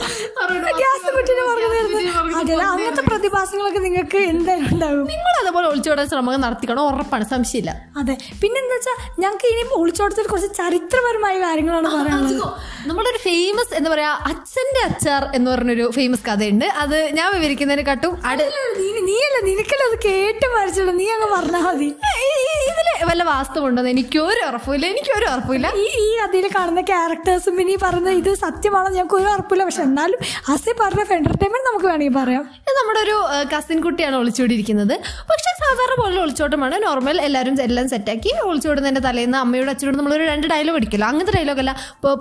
ഗ്യാസ് 0.81 1.07
കുറ്റീനെ 1.17 1.45
പുറകെ 1.49 1.69
നേരുന്നു 1.75 2.01
അതെ 2.41 2.57
അങ്ങനത്തെ 2.67 3.05
പ്രതിഭാസങ്ങളൊക്കെ 3.09 3.83
നിങ്ങൾക്ക് 3.87 4.21
എന്തായാലും 4.33 4.69
ഉണ്ടാവും 4.73 5.05
നിങ്ങൾ 5.13 5.32
അതേപോലെ 5.43 5.67
ഒളിച്ചോടാൻ 5.69 6.09
ശ്രമം 6.09 6.41
നടത്തിക്കണം? 6.43 6.82
ഉറപ്പാണ് 6.91 7.25
സംശയമില്ല. 7.31 7.71
അതെ. 7.99 8.15
പിന്നെന്താ 8.43 8.75
വെച്ചാൽ 8.75 8.99
ഞങ്ങൾക്ക് 9.21 9.47
ഇനി 9.53 9.63
ഒളിച്ചോടത്തിൽ 9.77 10.27
കുറച്ച് 10.27 10.51
ചരിത്രപരമായ 10.59 11.35
കാര്യങ്ങളാണ് 11.41 11.89
പറയാനുള്ളത്. 11.94 12.43
നമ്മുടെ 12.87 13.09
ഒരു 13.11 13.21
ഫേമസ് 13.25 13.73
എന്താ 13.75 13.91
പറയാ 13.91 14.11
അച്ഛന്റെ 14.31 14.81
അച്ചാർ 14.89 15.23
എന്ന് 15.35 15.49
പറഞ്ഞൊരു 15.51 15.87
ഫേമസ് 15.91 16.25
കഥയുണ്ട്. 16.29 16.67
അത് 16.82 16.99
ഞാൻ 17.19 17.29
വിവരിക്കുന്നതിനെക്കാട്ടും 17.37 18.15
അട് 18.31 18.44
നീ- 18.81 19.03
നീയല്ല 19.09 19.39
നിനക്കല്ല 19.49 19.85
അത് 19.93 19.99
കേട്ട് 20.05 20.46
മരിച്ചുള്ളൂ 20.53 20.93
നീ 20.99 21.06
അങ്ങ് 21.15 21.27
പറഞ്ഞാൽ 21.32 21.63
മതി. 21.65 21.89
ഇതിൽ 22.69 22.87
വല്ല 23.08 23.22
വാസ്തവുണ്ടെന്ന് 23.31 23.91
എനിക്കൊരു 23.94 24.41
ഉറപ്പില്ല 24.49 24.84
എനിക്കൊരു 24.93 25.27
ഉറപ്പില്ല 25.32 25.67
ഈ 25.82 25.87
ഈ 26.03 26.08
അതിൽ 26.27 26.44
കാണുന്ന 26.55 26.82
ക്യാരക്ടേഴ്സും 26.91 27.55
പിന്നെ 27.58 27.72
ഈ 27.75 27.79
പറയുന്ന 27.82 28.11
ഇത് 28.20 28.31
സത്യമാണോ 28.43 28.89
ഞങ്ങൾക്ക് 28.96 29.17
ഒരു 29.19 29.29
ഉറപ്പില്ല 29.32 29.63
പക്ഷെ 29.69 29.82
എന്നാലും 29.89 30.20
അസി 30.55 30.72
പറഞ്ഞ 30.81 31.03
എന്റർടൈൻമെന്റ് 31.19 31.67
നമുക്ക് 31.69 31.87
വേണമെങ്കിൽ 31.91 32.17
പറയാം. 32.20 32.44
നമ്മുടെ 32.79 33.01
ഒരു 33.06 33.17
കസിൻ 33.53 33.79
കുട്ടിയാണ് 33.87 34.17
ഒളിച്ചോടിയിരിക്കുന്നത് 34.20 34.94
പക്ഷെ 35.31 35.51
സാധാരണ 35.63 35.94
പോലെ 36.03 36.19
ഒളിച്ചോട്ടമാണ്. 36.25 36.77
നോർമൽ 36.87 37.17
എല്ലാവരും 37.27 37.55
എല്ലാം 37.67 37.87
സെറ്റാക്കി 37.93 38.32
ഒളിച്ചോടുന്നതിന്റെ 38.49 39.03
തലേന്ന് 39.08 39.39
അമ്മയോട് 39.43 39.70
അച്ഛനോട് 39.75 39.99
നമ്മളൊരു 40.01 40.25
രണ്ട് 40.32 40.46
ഡയലോഗ് 40.55 40.79
അടിക്കില്ല 40.81 41.05
അങ്ങനത്തെ 41.11 41.34
ഡയലോഗ് 41.39 41.63
അല്ല. 41.65 41.75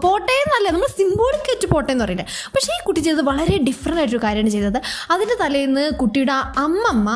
പോട്ടെ 0.06 0.36
എന്നല്ല 0.44 0.68
നമ്മൾ 0.76 0.92
സിംബോളിക് 1.00 1.50
ആയിട്ട് 1.54 1.70
പോട്ടെ 1.74 1.92
എന്ന് 1.96 2.06
പറയുന്നത് 2.06 2.30
പക്ഷേ 2.56 2.72
ഈ 2.78 2.82
കുട്ടി 2.90 3.02
ചെയ്തത് 3.08 3.24
വളരെ 3.32 3.58
ഡിഫറെന്റ് 3.70 4.02
ആയിട്ടൊരു 4.04 4.24
കാര്യമാണ് 4.28 4.54
ചെയ്തത്. 4.58 4.80
അതിന്റെ 5.16 5.38
തലേന്ന് 5.44 5.86
കുട്ടിയുടെ 6.02 6.36
അമ്മമ്മ 6.66 7.10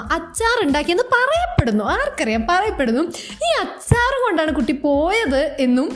അച്ചാർ 0.46 0.60
ഉണ്ടാക്കിയെന്ന് 0.66 1.06
പറയപ്പെടുന്നു. 1.14 1.84
ആർക്കറിയാം? 1.94 2.42
പറയപ്പെടുന്നു. 2.50 3.04
ഈ 3.42 3.50
അച്ചാർ 3.62 4.12
കൊണ്ടാണ് 4.26 4.52
കുട്ടി 4.58 4.74
പോയത് 4.84 5.42
എന്നും 5.60 5.88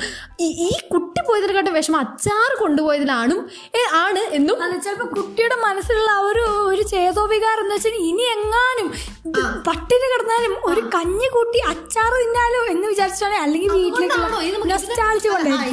ഈ- 0.66 0.80
കുട്ടി 0.92 1.22
പോയതിനെക്കാട്ടും 1.28 1.74
വിഷമം 1.78 2.00
അച്ചാർ 2.04 2.50
കൊണ്ടുപോയതിലാണും 2.60 3.40
ആണ് 4.00 4.22
എന്നും 4.38 4.58
അത് 4.66 4.76
ചിലപ്പോ 4.86 5.06
കുട്ടിയുടെ 5.16 5.58
മനസ്സിലുള്ള 5.64 6.10
ആ 6.12 6.22
ഒരു 6.30 6.44
ഒരു 6.72 6.84
ചേതോവികാരം 6.92 7.64
എന്ന് 7.64 7.76
വെച്ചാൽ 7.76 7.96
ഇനി 8.08 8.26
എങ്ങാനും 8.36 8.88
പട്ടിണി 9.68 10.08
കിടന്നാലും 10.12 10.54
ഒരു 10.70 10.82
കഞ്ഞി 10.96 11.28
കൂട്ടി 11.30 11.60
അച്ചാർ 11.72 12.12
തിന്നാലോ 12.20 12.62
എന്ന് 12.74 12.86
വിചാരിച്ചാണ് 12.88 13.36
അല്ലെങ്കിൽ 13.44 13.72
വീട്ടിലേക്ക് 13.78 14.20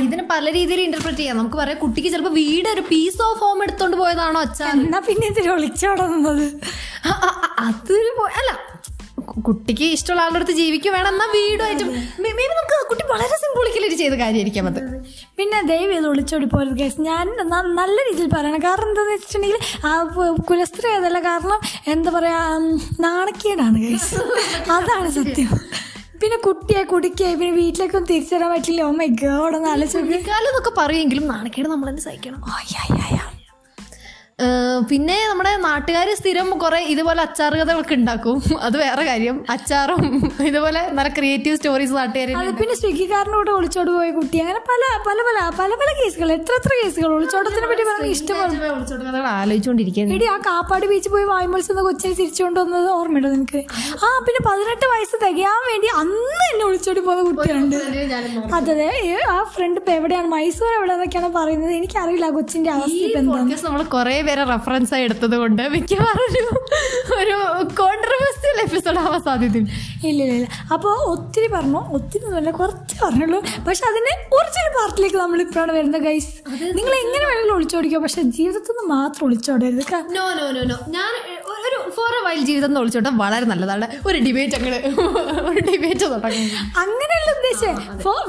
ഇതിനെ 0.06 0.24
പല 0.32 0.44
രീതിയിൽ 0.52 0.80
ഇന്റർപ്രറ്റ് 0.80 1.20
ചെയ്യാം. 1.20 1.38
നമുക്ക് 1.38 1.56
പറയാം 1.56 1.78
കുട്ടിക്ക് 1.78 2.10
ചിലപ്പോൾ 2.10 2.34
വീട് 2.36 2.68
ഒരു 2.68 2.84
പീസ് 2.90 3.22
ഓഫ് 3.22 3.40
ഹോം 3.40 3.60
എടുത്തോണ്ട് 3.62 3.96
പോയതാണോ 3.96 4.40
അച്ചാർ 4.40 4.70
എന്നാ 4.78 5.00
പിന്നെ 5.08 5.26
ഇതിൽ 5.32 5.48
ഒളിച്ചോടുന്നത്? 5.52 6.44
അതൊരു 7.66 8.10
അല്ല 8.40 8.50
കുട്ടിക്ക് 9.46 9.86
ഇഷ്ടമുള്ള 9.94 10.22
ആളുടെ 10.24 10.38
അടുത്ത് 10.38 10.54
ജീവിക്കുക 10.60 10.90
വേണം 10.94 11.08
എന്നാ 11.12 11.26
വീടുമായിട്ടും 11.34 11.88
നമുക്ക് 12.58 12.76
കുട്ടി 12.90 13.04
വളരെ 13.12 13.36
സിംബോളിക്കലി 13.42 13.88
ചെയ്ത 14.00 14.14
കാര്യമായിരിക്കാം 14.22 14.66
അത്. 14.70 14.80
പിന്നെ 15.38 15.58
ദൈവം 15.70 15.92
ഇത് 15.98 16.06
ഒളിച്ചോടി 16.10 16.46
പോരുത് 16.54 16.76
കേസ്. 16.80 16.98
ഞാൻ 17.08 17.24
നല്ല 17.80 17.96
രീതിയിൽ 18.08 18.28
പറയണം. 18.36 18.60
കാരണം 18.66 18.88
എന്താന്ന് 18.90 19.12
വെച്ചിട്ടുണ്ടെങ്കിൽ 19.14 19.58
ആ 19.88 19.92
കുലസ്ത്രീ 20.50 20.90
അതല്ല 20.98 21.20
കാരണം 21.28 21.58
എന്താ 21.94 22.12
പറയാ 22.16 22.40
നാണക്കേടാണ് 23.06 23.78
കേസ് 23.86 24.14
അതാണ് 24.76 25.10
സത്യം. 25.18 25.52
പിന്നെ 26.22 26.36
കുട്ടിയെ 26.46 26.82
കുടിക്കുക 26.92 27.32
പിന്നെ 27.40 27.52
വീട്ടിലേക്കൊന്നും 27.62 28.10
തിരിച്ചു 28.12 28.34
തരാൻ 28.34 28.50
പറ്റില്ല. 28.54 28.82
ഓ 28.82 28.92
മൈ 29.00 29.08
ഗോഡ് 29.24 29.56
ഒന്ന് 29.58 29.68
ആലോചിച്ച്. 29.74 30.04
കുട്ടിക്കാലം 30.06 30.50
എന്നൊക്കെ 30.52 30.72
പറയുമെങ്കിലും 30.80 31.26
നാണക്കേട് 31.34 31.68
നമ്മൾ 31.74 31.88
തന്നെ 31.90 32.04
സഹിക്കണം. 32.08 32.40
ഓ, 32.50 32.54
യാ, 32.74 32.84
യാ, 32.98 33.06
യാ. 33.16 33.24
ഏഹ് 33.24 33.35
പിന്നെ 34.90 35.16
നമ്മുടെ 35.30 35.52
നാട്ടുകാർ 35.66 36.08
സ്ഥിരം 36.20 36.48
കുറെ 36.62 36.80
ഇതുപോലെ 36.92 37.20
അച്ചാർ 37.26 37.52
കഥകളൊക്കെ 37.60 37.94
ഉണ്ടാക്കും. 38.00 38.36
അത് 38.66 38.76
വേറെ 38.82 39.02
കാര്യം. 39.10 39.36
അച്ചാറും 39.54 40.02
ഇതുപോലെ 40.48 40.82
നല്ല 40.98 41.08
ക്രിയേറ്റീവ് 41.18 41.56
സ്റ്റോറീസ് 41.60 41.94
നാട്ടുകാർ 41.98 42.30
പിന്നെ 42.60 42.74
സ്വിഗ്ഗിക്കാരന്റെ 42.82 43.36
കൂടെ 43.40 43.52
ഒളിച്ചോട് 43.58 43.90
പോയ 43.96 44.08
കുട്ടി 44.18 44.36
അങ്ങനെ 44.44 44.60
പല 44.70 44.82
പല 45.08 45.18
പല 45.28 45.38
പല 45.60 45.70
പല 45.82 45.90
കേസുകൾ 46.00 46.28
എത്ര 46.38 46.52
എത്ര 46.60 46.72
കേസുകൾ 46.80 47.10
ഒളിച്ചോട്ടത്തിനെ 47.16 47.66
പറ്റി 47.70 47.84
പറഞ്ഞ 47.90 48.10
കഥകൾ 49.06 49.26
ആലോചിച്ചുകൊണ്ടിരിക്കുന്നത് 49.40 50.14
എടി 50.16 50.26
ആ 50.34 50.36
കാപ്പാട് 50.48 50.86
ബീച്ച് 50.92 51.10
പോയി 51.14 51.26
വായ്മത്സ്യം 51.32 51.74
എന്ന 51.74 51.84
കൊച്ചിനെ 51.88 52.14
തിരിച്ചുകൊണ്ട് 52.20 52.58
വന്നത് 52.62 52.88
ഓർമ്മയുണ്ടോ 52.98 53.30
നിനക്ക്? 53.34 53.60
ആ 54.06 54.08
പിന്നെ 54.26 54.40
പതിനെട്ട് 54.48 54.86
വയസ്സ് 54.92 55.16
തികയാൻ 55.24 55.60
വേണ്ടി 55.70 55.88
അന്ന് 56.02 56.40
എന്നെ 56.50 56.64
ഒളിച്ചോടി 56.68 57.00
പോകുന്ന 57.00 57.22
കുട്ടിയുണ്ട്. 57.30 57.76
അതെ 58.58 58.88
ആ 59.34 59.36
ഫ്രണ്ട് 59.54 59.78
ഇപ്പൊ 59.80 59.92
എവിടെയാണ്? 59.98 60.28
മൈസൂർ 60.36 60.70
എവിടെയെന്നൊക്കെയാണ് 60.78 61.30
പറയുന്നത്. 61.38 61.72
എനിക്കറിയില്ല 61.80 62.26
ആ 62.30 62.34
കൊച്ചിന്റെ 62.38 62.70
അവസ്ഥ 62.76 63.62
നമ്മൾ 63.66 63.82
കുറെ 63.96 64.16
പേരെ 64.28 64.44
റെഫറൻസ് 64.66 64.92
ആയി 64.94 65.04
എടുത്തത് 65.06 65.34
കൊണ്ട് 65.36 65.60
മിക്കവാറും 65.72 66.22
ഒരു 67.18 67.34
കോൺട്രവേഴ്സിയൽ 67.80 68.56
എപ്പിസോഡ് 68.64 68.98
ആവാൻ 68.98 69.20
സാധ്യതയില്ല 69.26 69.68
ഇല്ല 70.08 70.20
ഇല്ല 70.24 70.34
ഇല്ല. 70.36 70.46
അപ്പോൾ 70.74 70.94
ഒത്തിരി 71.12 71.48
പറഞ്ഞു? 71.52 71.80
ഒത്തിരി 71.96 72.22
ഒന്നുമല്ല 72.24 72.50
കുറച്ച് 72.52 72.94
പറഞ്ഞുള്ളൂ. 73.02 73.38
പക്ഷെ 73.66 73.84
അതിന്റെ 73.90 74.12
ഒറിജിനൽ 74.36 74.70
പാർട്ടിലേക്ക് 74.76 75.18
നമ്മൾ 75.22 75.38
ഇപ്പോഴാണ് 75.44 75.72
വരുന്നത് 75.76 76.02
ഗൈസ് 76.06 76.32
നിങ്ങൾ 76.78 76.92
എങ്ങനെ 77.02 77.24
വേണമെങ്കിലും 77.24 77.54
ഒളിച്ചോടിക്കോ? 77.56 78.00
പക്ഷെ 78.04 78.22
ജീവിതത്തിൽ 78.38 78.72
നിന്ന് 78.72 78.86
മാത്രം 78.94 79.24
ഒളിച്ചോടരുത് 79.26 79.82
നോ 80.16 80.24
നോ 80.38 80.46
നോ 80.50 80.64
നോ 80.72 80.78
ഞാൻ 80.96 81.12
ഒരു 81.66 81.78
ഫോർ 81.96 82.12
എ 82.18 82.22
വൈൽ 82.26 82.40
ജീവിതം 82.50 82.68
എന്ന് 82.70 82.80
വിളിച്ചോട്ടെ 82.82 83.12
വളരെ 83.22 83.46
നല്ലതാണ്. 83.52 83.86
ഒരു 84.08 84.18
ഡിബേറ്റ് 84.26 84.56
അങ്ങനെ 84.60 84.78
ഒരു 85.50 85.60
ഡിബേറ്റ് 85.70 86.04
തുടങ്ങും. 86.14 86.48
അങ്ങനെയല്ല 86.84 87.30
ഉദ്ദേശം 87.38 87.74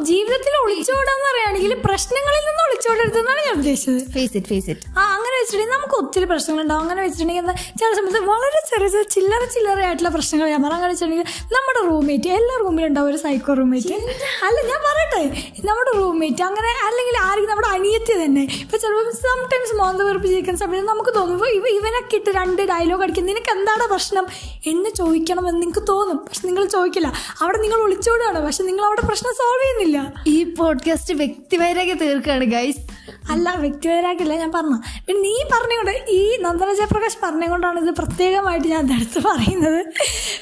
ജീവിതത്തിൽ 0.10 0.54
ഒളിച്ചോടാന്ന് 0.64 1.26
പറയുകയാണെങ്കിൽ 1.30 1.74
പ്രശ്നങ്ങളിൽ 1.88 2.44
നിന്ന് 2.48 2.62
ഒളിച്ചോടരുതെന്നാണ് 2.68 3.42
ഞാൻ 3.48 3.56
ഉദ്ദേശിച്ചത്. 3.60 4.02
ഫേസ് 4.16 4.34
ഇറ്റ് 4.40 4.50
ഫേസ് 4.52 4.70
ഇറ്റ് 4.74 4.86
ആ 5.00 5.04
അങ്ങനെ 5.16 5.36
വെച്ചിട്ടുണ്ടെങ്കിൽ 5.40 5.76
നമുക്ക് 5.78 5.96
ഒത്തിരി 6.02 6.26
പ്രശ്നങ്ങളുണ്ടാവും. 6.32 6.84
അങ്ങനെ 6.86 7.02
വെച്ചിട്ടുണ്ടെങ്കിൽ 7.06 7.48
ചില 7.80 7.90
സമയത്ത് 8.00 8.22
വളരെ 8.32 8.62
ചെറിയ 8.72 8.90
ചെറിയ 8.94 9.08
ചില്ലറ 9.16 9.44
ചില്ലറ 9.56 9.80
ആയിട്ടുള്ള 9.88 10.12
പ്രശ്നങ്ങൾ 10.16 10.48
ഞാൻ 10.54 10.62
പറയാം. 10.66 10.78
അങ്ങനെ 10.80 10.92
വെച്ചിട്ടുണ്ടെങ്കിൽ 10.94 11.30
നമ്മുടെ 11.56 11.82
റൂംമേറ്റ് 11.90 12.30
എല്ലാ 12.38 12.56
റൂമിലും 12.64 12.88
ഉണ്ടാവും 12.92 13.10
ഒരു 13.12 13.20
സൈക്കോ 13.26 13.56
റൂംമേറ്റ് 13.62 13.94
അല്ല 14.48 14.58
ഞാൻ 14.72 14.82
പറയട്ടെ. 14.88 15.24
നമ്മുടെ 15.70 15.94
റൂംമേറ്റ് 16.02 16.44
അങ്ങനെ 16.50 16.72
അല്ലെങ്കിൽ 16.88 17.18
ആരെങ്കിലും 17.28 17.54
നമ്മുടെ 17.54 17.72
അനിയത്തി 17.78 18.16
തന്നെ. 18.24 18.44
ഇപ്പൊ 18.64 18.76
ചിലപ്പോൾ 18.84 19.06
സംടൈംസ് 19.26 19.76
മോന്ത 19.82 20.02
വെറുപ്പിച്ചിരിക്കുന്ന 20.10 20.62
സമയത്ത് 20.64 20.90
നമുക്ക് 20.94 21.14
തോന്നുമ്പോൾ 21.20 21.52
ഇവ 21.60 21.66
ഇവനൊക്കെ 21.80 22.16
ഇട്ട് 22.22 22.34
രണ്ട് 22.40 22.64
ഡയലോഗ് 22.74 23.04
അടിക്കും 23.08 23.27
നിനക്ക് 23.28 23.52
എന്താണ് 23.52 23.86
പ്രശ്നം? 23.90 24.26
എന്ന് 24.66 24.90
ചോദിക്കണമെന്ന് 24.90 25.62
നിങ്ങൾക്ക് 25.62 25.88
തോന്നും. 25.88 26.18
പക്ഷെ 26.18 26.48
നിങ്ങൾ 26.48 26.66
ചോദിക്കില്ല. 26.66 27.14
അവിടെ 27.42 27.58
നിങ്ങൾ 27.58 27.82
ഒളിച്ചോടുകയാണ്. 27.82 28.46
പക്ഷെ 28.46 28.64
നിങ്ങൾ 28.64 28.86
അവിടെ 28.86 29.02
പ്രശ്നം 29.08 29.34
സോൾവ് 29.34 29.64
ചെയ്യുന്നില്ല. 29.64 30.14
ഈ 30.28 30.44
പോഡ്കാസ്റ്റ് 30.54 31.14
വ്യക്തിവൈരാഗ്യ 31.14 31.94
തീർക്കുകയാണ് 31.94 32.44
ഗൈസ് 32.44 32.84
അല്ല 33.32 33.56
വ്യക്തിപരമാക്കില്ല 33.56 34.34
ഞാൻ 34.34 34.52
പറഞ്ഞു. 34.52 34.78
പിന്നെ 35.08 35.22
നീ 35.22 35.34
പറഞ്ഞുകൊണ്ട് 35.54 36.06
ഈ 36.10 36.38
നന്ദന 36.42 36.74
ജയപ്രകാശ് 36.74 37.18
പറഞ്ഞുകൊണ്ടാണ് 37.24 37.80
ഇത് 37.80 37.96
പ്രത്യേകമായിട്ട് 37.96 38.68
ഞാൻ 38.68 38.94
അടുത്ത് 38.94 39.20
പറയുന്നത്. 39.28 39.86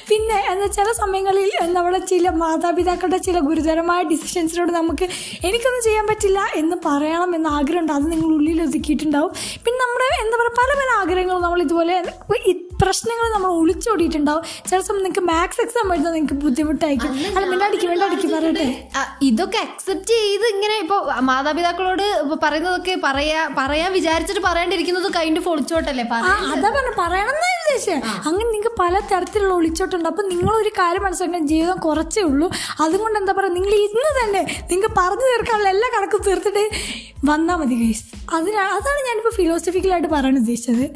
പിന്നെ 0.08 0.38
എന്താ 0.52 0.66
ചില 0.66 0.92
സമയങ്ങളിൽ 0.92 1.50
നമ്മുടെ 1.72 1.98
ചില 1.98 2.30
മാതാപിതാക്കളുടെ 2.30 3.18
ചില 3.18 3.38
ഗുരുതരമായ 3.38 4.02
ഡിസിഷൻസിനോട് 4.02 4.72
നമുക്ക് 4.72 5.08
എനിക്കൊന്നും 5.44 5.82
ചെയ്യാൻ 5.82 6.06
പറ്റില്ല 6.06 6.40
എന്ന് 6.54 6.76
പറയണം 6.86 7.34
എന്ന 7.34 7.48
ആഗ്രഹമുണ്ട് 7.48 7.92
അത് 7.92 8.12
നിങ്ങൾ 8.12 8.30
ഉള്ളിൽ 8.34 8.62
ഒതുക്കിയിട്ടുണ്ടാവും 8.62 9.32
പിന്നെ 9.64 9.78
നമ്മുടെ 9.84 10.08
എന്താ 10.24 10.36
പറയുക 10.36 10.54
പല 10.58 10.70
പല 10.80 10.90
ആഗ്രഹങ്ങളും 11.00 11.42
നമ്മൾ 11.42 11.62
ഇതുപോലെ 11.62 11.94
പ്രശ്നങ്ങൾ 12.82 13.26
നമ്മൾ 13.34 13.50
ഒളിച്ചോടിയിട്ടുണ്ടാവും. 13.60 14.44
ചില 14.68 14.78
സമയം 14.86 15.02
നിങ്ങൾക്ക് 15.04 15.24
മാത്സ് 15.30 15.60
എക്സാം 15.64 15.92
എഴുതാൻ 15.94 16.12
നിങ്ങൾക്ക് 16.16 16.38
ബുദ്ധിമുട്ടായിരിക്കും. 16.44 17.12
അല്ല 17.36 17.44
മിണ്ടാടിക്ക് 17.52 17.88
മിണ്ടാടിക്ക് 17.92 18.28
പറയട്ടെ. 18.34 18.66
ഇതൊക്കെ 19.30 19.58
അക്സെപ്റ്റ് 19.66 20.14
ചെയ്ത് 20.22 20.46
ഇങ്ങനെ 20.54 20.76
ഇപ്പൊ 20.84 20.98
മാതാപിതാക്കളോട് 21.30 22.06
പറയുന്നതൊക്കെ 22.44 22.96
പറയാ 23.06 23.42
പറയാൻ 23.60 23.90
വിചാരിച്ചിട്ട് 23.98 24.44
പറയാണ്ടിരിക്കുന്നത് 24.48 25.10
കൈൻഡ് 25.18 25.42
ഒളിച്ചോട്ടല്ലേ 25.54 26.06
അതാ 26.54 26.68
പറഞ്ഞു 26.76 26.94
പറയണം 27.02 27.34
അങ്ങനെ 28.28 28.48
നിങ്ങൾക്ക് 28.52 28.72
പല 28.80 28.94
തരത്തിലുള്ള 29.10 29.52
ഒളിച്ചോട്ടുണ്ട്. 29.60 30.06
അപ്പൊ 30.10 30.22
നിങ്ങൾ 30.32 30.52
ഒരു 30.62 30.70
കാര്യം 30.80 31.02
മനസ്സിലാക്കണം 31.06 31.46
ജീവിതം 31.52 31.78
കുറച്ചേ 31.86 32.22
ഉള്ളൂ. 32.30 32.46
അതുകൊണ്ട് 32.84 33.16
എന്താ 33.20 33.32
പറയുക 33.38 33.54
നിങ്ങൾ 33.58 33.72
ഇന്ന് 33.86 34.12
തന്നെ 34.20 34.42
നിങ്ങൾക്ക് 34.70 34.92
പറഞ്ഞു 35.00 35.26
തീർക്കാനുള്ള 35.30 35.70
എല്ലാ 35.74 35.88
കണക്കും 35.96 36.22
തീർത്തിട്ട് 36.28 36.64
വന്നാൽ 37.30 37.58
മതി 37.62 37.78
ഗൈസ് 37.82 38.04
അതിനാണ് 38.36 38.70
അതാണ് 38.78 39.02
ഞാനിപ്പോൾ 39.08 39.34
ഫിലോസഫിക്കലായിട്ട് 39.40 40.10
പറയാൻ 40.14 40.36
ഉദ്ദേശിച്ചത്. 40.42 40.86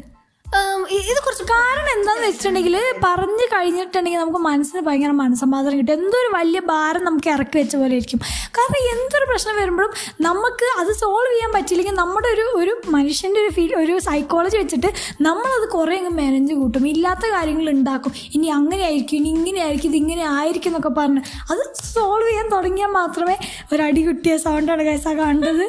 ഇത് 0.99 1.19
കുറച്ച് 1.25 1.45
കാരണം 1.51 1.89
എന്താന്ന് 1.93 2.23
വെച്ചിട്ടുണ്ടെങ്കിൽ 2.27 2.73
പറഞ്ഞു 3.03 3.45
കഴിഞ്ഞിട്ടുണ്ടെങ്കിൽ 3.53 4.19
നമുക്ക് 4.21 4.41
മനസ്സിന് 4.47 4.81
ഭയങ്കര 4.87 5.11
മനസ്സമാധാനം 5.21 5.77
കിട്ടും. 5.79 5.93
എന്തൊരു 5.99 6.29
വലിയ 6.35 6.59
ഭാരം 6.71 7.03
നമുക്ക് 7.07 7.29
ഇറക്കി 7.35 7.57
വെച്ച 7.59 7.73
പോലെ 7.81 7.93
ആയിരിക്കും 7.97 8.19
കാരണം 8.57 8.79
എന്തൊരു 8.93 9.25
പ്രശ്നം 9.29 9.55
വരുമ്പോഴും 9.59 9.91
നമുക്ക് 10.27 10.67
അത് 10.81 10.91
സോൾവ് 11.01 11.31
ചെയ്യാൻ 11.33 11.51
പറ്റിയില്ലെങ്കിൽ 11.55 11.95
നമ്മുടെ 12.01 12.29
ഒരു 12.35 12.45
ഒരു 12.61 12.73
മനുഷ്യന്റെ 12.95 13.39
ഒരു 13.43 13.51
ഫീൽ 13.57 13.71
ഒരു 13.83 13.93
സൈക്കോളജി 14.07 14.57
വെച്ചിട്ട് 14.61 14.89
നമ്മളത് 15.27 15.67
കുറേ 15.75 15.95
അങ്ങ് 16.01 16.11
മെനഞ്ഞ് 16.19 16.55
കൂട്ടും. 16.61 16.83
ഇല്ലാത്ത 16.93 17.23
കാര്യങ്ങൾ 17.35 17.69
ഉണ്ടാക്കും. 17.75 18.13
ഇനി 18.35 18.49
അങ്ങനെ 18.59 18.83
ആയിരിക്കും 18.89 19.17
ഇനി 19.21 19.31
ഇങ്ങനെ 19.37 19.61
ആയിരിക്കും 19.67 19.89
ഇതിങ്ങനെ 19.91 20.09
ഇങ്ങനെ 20.11 20.23
ആയിരിക്കും 20.39 20.69
എന്നൊക്കെ 20.71 20.91
പറഞ്ഞ് 20.99 21.21
അത് 21.51 21.61
സോൾവ് 21.93 22.27
ചെയ്യാൻ 22.29 22.47
തുടങ്ങിയാൽ 22.55 22.91
മാത്രമേ 22.99 23.35
ഒരു 23.73 23.81
അടി 23.87 24.01
കിട്ടിയ 24.07 24.33
സൗണ്ടാണ് 24.45 24.83
കൈസ 24.89 25.07
കണ്ടത്. 25.21 25.65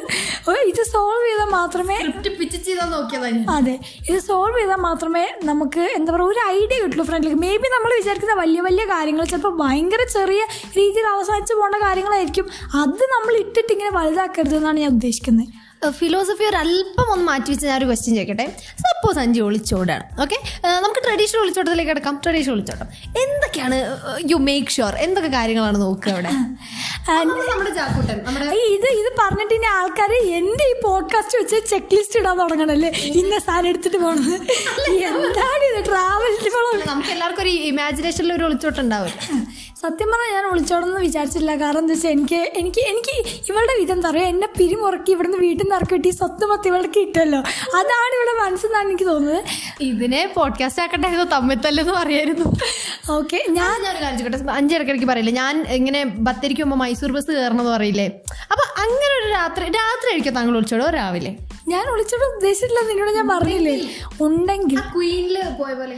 ഇത് 0.71 0.83
സോൾവ് 0.93 1.25
ചെയ്താൽ 1.29 1.49
മാത്രമേ 1.59 1.97
അതെ 3.57 3.75
ഇത് 4.09 4.19
സോൾവ് 4.29 4.57
ചെയ്താൽ 4.59 4.72
മാത്രമേ 4.77 5.23
നമുക്ക് 5.43 5.83
എന്താ 5.97 6.13
പറയുക 6.13 6.31
ഒരു 6.33 6.41
ഐഡിയ 6.55 6.77
കിട്ടുള്ളൂ 6.83 7.05
ഫ്രണ്ടിലേക്ക് 7.05 7.41
മേ 7.41 7.51
ബി 7.57 7.67
നമ്മൾ 7.75 7.91
വിചാരിക്കുന്ന 7.99 8.33
വലിയ 8.41 8.61
വലിയ 8.61 8.85
കാര്യങ്ങൾ 8.85 9.25
ചിലപ്പോൾ 9.25 9.53
ഭയങ്കര 9.57 10.03
ചെറിയ 10.17 10.41
രീതിയിൽ 10.77 11.07
അവസാനിച്ച് 11.15 11.53
പോകേണ്ട 11.53 11.79
കാര്യങ്ങളായിരിക്കും. 11.85 12.47
അത് 12.83 13.03
നമ്മൾ 13.15 13.35
ഇട്ടിട്ട് 13.43 13.71
ഇങ്ങനെ 13.73 13.91
വലുതാക്കരുത് 13.99 14.55
എന്നാണ് 14.55 14.79
ഞാൻ 14.79 14.91
ഉദ്ദേശിക്കുന്നത്. 14.97 15.47
ഫിലോസഫി 15.91 16.43
ഒരു 16.43 16.57
അല്പം 16.57 17.07
ഒന്ന് 17.11 17.25
മാറ്റി 17.25 17.49
വെച്ച് 17.51 17.65
ഞാൻ 17.67 17.77
ഒരു 17.77 17.85
ക്വസ്റ്റ്യൻ 17.85 18.15
ചോദിക്കട്ടെ? 18.15 18.45
സപ്പോസ് 18.83 19.19
അഞ്ച് 19.19 19.39
ഒളിച്ചോടാണ് 19.41 20.05
ഓക്കെ 20.21 20.37
നമുക്ക് 20.77 21.01
ട്രഡീഷണൽ 21.07 21.39
ഒളിച്ചോട്ടത്തിലേക്ക് 21.39 21.91
കിടക്കാം. 21.91 22.15
ട്രഡീഷണൽ 22.23 22.53
ഒളിച്ചോട്ടം. 22.53 22.87
എന്തൊക്കെയാണ് 23.23 23.77
യു 24.31 24.37
മേക്ക് 24.47 24.71
ഷുവർ 24.71 24.95
എന്തൊക്കെ 24.97 25.31
കാര്യങ്ങളാണ് 25.37 25.81
നോക്കുക 25.81 26.11
അവിടെ? 26.11 26.31
നമ്മുടെ 27.49 27.71
നമ്മുടെ 28.27 28.45
ഇത് 28.75 28.87
ഇത് 28.99 29.09
പറഞ്ഞിട്ട് 29.19 29.53
ഇനി 29.53 29.67
ആൾക്കാർ 29.77 30.11
എന്റെ 30.37 30.65
ഈ 30.71 30.75
പോഡ്കാസ്റ്റ് 30.83 31.35
വെച്ച് 31.39 31.57
ചെക്ക് 31.69 31.95
ലിസ്റ്റ് 31.95 32.19
ഇടാൻ 32.19 32.35
തുടങ്ങണല്ലേ 32.39 32.89
ഇന്ന 33.13 33.39
സാധനം 33.39 33.69
എടുത്തിട്ട് 33.69 33.97
പോണത്. 33.97 34.35
എന്താണ് 35.09 35.63
ഇത്? 35.71 35.81
ട്രാവൽ 35.89 36.33
നമുക്ക് 36.85 37.11
എല്ലാവർക്കും 37.11 37.43
ഒരു 37.43 37.49
ഇമാജിനേഷനിൽ 37.71 38.33
ഒരു 38.33 38.43
ഒളിച്ചോട്ടം 38.43 38.81
ഉണ്ടാവും 38.81 39.11
സത്യം 39.83 40.09
പറഞ്ഞാൽ 40.11 40.33
ഞാൻ 40.35 40.45
ഒളിച്ചോടെന്ന് 40.49 40.99
വിചാരിച്ചില്ല. 41.05 41.51
കാരണം 41.61 41.81
എന്താ 41.83 41.93
വെച്ചാൽ 41.95 42.11
എനിക്ക് 42.15 42.39
എനിക്ക് 42.59 42.81
എനിക്ക് 42.91 43.15
ഇവളുടെ 43.49 43.73
വിധം 43.79 43.95
എന്താ 43.97 44.09
പറയുക 44.11 44.33
എന്നെ 44.33 44.47
പിരിമുറക്കി 44.57 45.11
ഇവിടുന്ന് 45.15 45.39
വീട്ടിൽ 45.45 45.63
നിന്ന് 45.63 45.75
ഇറക്കി 45.79 45.95
കിട്ടി 45.95 46.11
സ്വത്ത് 46.19 46.45
മൊത്തം 46.51 46.67
ഇവളുടെ 46.71 46.89
കിട്ടുമല്ലോ 46.97 47.39
അതാണ് 47.79 48.13
ഇവിടെ 48.17 48.33
മനസ്സെന്നാണ് 48.43 48.87
എനിക്ക് 48.89 49.07
തോന്നുന്നത്. 49.11 49.41
ഇതിനെ 49.89 50.21
പോഡ്കാസ്റ്റ് 50.37 50.83
ആക്കണ്ടായിരുന്നു 50.83 51.27
തമ്മിത്തല്ലെന്ന് 51.35 51.95
പറയായിരുന്നു. 52.01 52.47
ഓക്കെ 53.17 53.39
ഞാൻ 53.57 53.75
ഞാൻ 53.85 53.95
കാര്യം 54.03 54.19
ചോദിക്കട്ടെ? 54.19 54.51
അഞ്ചിടക്കിടയ്ക്ക് 54.59 55.09
പറയില്ലേ? 55.11 55.33
ഞാൻ 55.41 55.55
ഇങ്ങനെ 55.79 56.03
ബത്തേരിക്കുമ്പോൾ 56.27 56.79
മൈസൂർ 56.83 57.13
ബസ് 57.17 57.31
കയറണമെന്ന് 57.37 57.73
പറയില്ലേ? 57.77 58.07
അപ്പൊ 58.51 58.63
അങ്ങനെ 58.85 59.13
ഒരു 59.21 59.29
രാത്രി 59.39 59.65
രാത്രി 59.81 60.09
ആയിരിക്കും 60.13 60.37
താങ്കൾ 60.39 60.55
വിളിച്ചോടോ 60.59 60.87
രാവിലെ? 60.99 61.33
ഞാൻ 61.67 61.85
ഒളിച്ചോട് 61.89 62.23
ഉദ്ദേശിച്ചിട്ടില്ല 62.29 62.79
നിന്നോട് 62.87 63.11
ഞാൻ 63.17 63.27
പറഞ്ഞില്ലേ? 63.27 63.73
ഉണ്ടെങ്കിൽ 64.21 64.79
ക്വീനിൽ 64.93 65.37
പോയ 65.59 65.71
പോലെ 65.73 65.95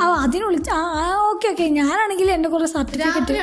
ആ 0.00 0.06
അതിന് 0.24 0.44
വിളിച്ച 0.44 0.70
ആ 0.98 1.04
ഓക്കെ 1.24 1.48
ഓക്കെ. 1.48 1.66
ഞാനാണെങ്കിൽ 1.78 2.28
എന്റെ 2.30 2.48
കുറെ 2.48 2.68
സർട്ടിഫിക്കറ്റ് 2.74 3.34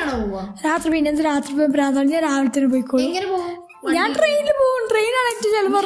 രാത്രി 0.66 0.90
പിന്നെ 0.92 1.22
രാത്രി 1.28 1.54
പോയി 1.54 1.70
പ്രാധാന്യം 1.76 2.14
ഞാൻ 2.14 2.24
രാവിലെ 2.28 2.50
തന്നെ 2.50 2.70
പോയിക്കോളും. 2.70 3.12
ഞാൻ 3.96 4.08
ട്രെയിനിൽ 4.16 4.52
പോകും 4.60 4.82
ട്രെയിൻ 4.90 5.14
ഏറ്റവും 5.22 5.50
ചിലപ്പോൾ? 5.54 5.82